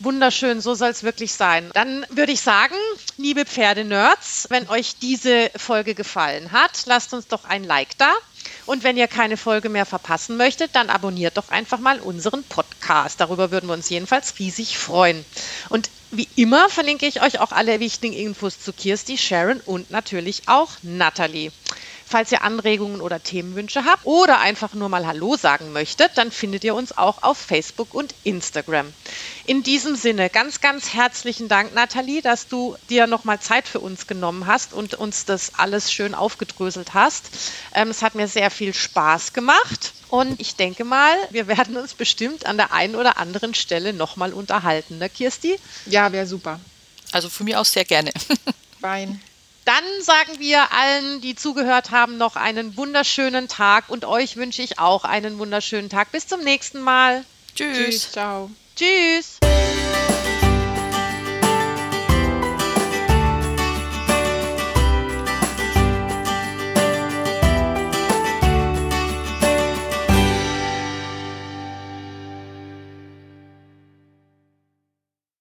[0.00, 1.70] Wunderschön, so soll es wirklich sein.
[1.72, 2.74] Dann würde ich sagen,
[3.16, 8.12] liebe Pferdenerds, wenn euch diese Folge gefallen hat, lasst uns doch ein Like da.
[8.66, 13.20] Und wenn ihr keine Folge mehr verpassen möchtet, dann abonniert doch einfach mal unseren Podcast.
[13.20, 15.24] Darüber würden wir uns jedenfalls riesig freuen.
[15.68, 20.42] Und wie immer verlinke ich euch auch alle wichtigen Infos zu Kirsti, Sharon und natürlich
[20.46, 21.50] auch Natalie.
[22.08, 26.62] Falls ihr Anregungen oder Themenwünsche habt oder einfach nur mal Hallo sagen möchtet, dann findet
[26.62, 28.92] ihr uns auch auf Facebook und Instagram.
[29.44, 34.06] In diesem Sinne ganz, ganz herzlichen Dank, Nathalie, dass du dir nochmal Zeit für uns
[34.06, 37.28] genommen hast und uns das alles schön aufgedröselt hast.
[37.74, 39.92] Ähm, es hat mir sehr viel Spaß gemacht.
[40.08, 44.32] Und ich denke mal, wir werden uns bestimmt an der einen oder anderen Stelle nochmal
[44.32, 45.58] unterhalten, ne, Kirsti?
[45.86, 46.60] Ja, wäre super.
[47.10, 48.12] Also von mir aus sehr gerne.
[48.80, 49.20] Wein.
[49.66, 54.78] Dann sagen wir allen, die zugehört haben, noch einen wunderschönen Tag und euch wünsche ich
[54.78, 56.12] auch einen wunderschönen Tag.
[56.12, 57.24] Bis zum nächsten Mal.
[57.56, 57.76] Tschüss.
[57.76, 58.12] Tschüss.
[58.12, 58.50] Ciao.
[58.76, 59.38] Tschüss.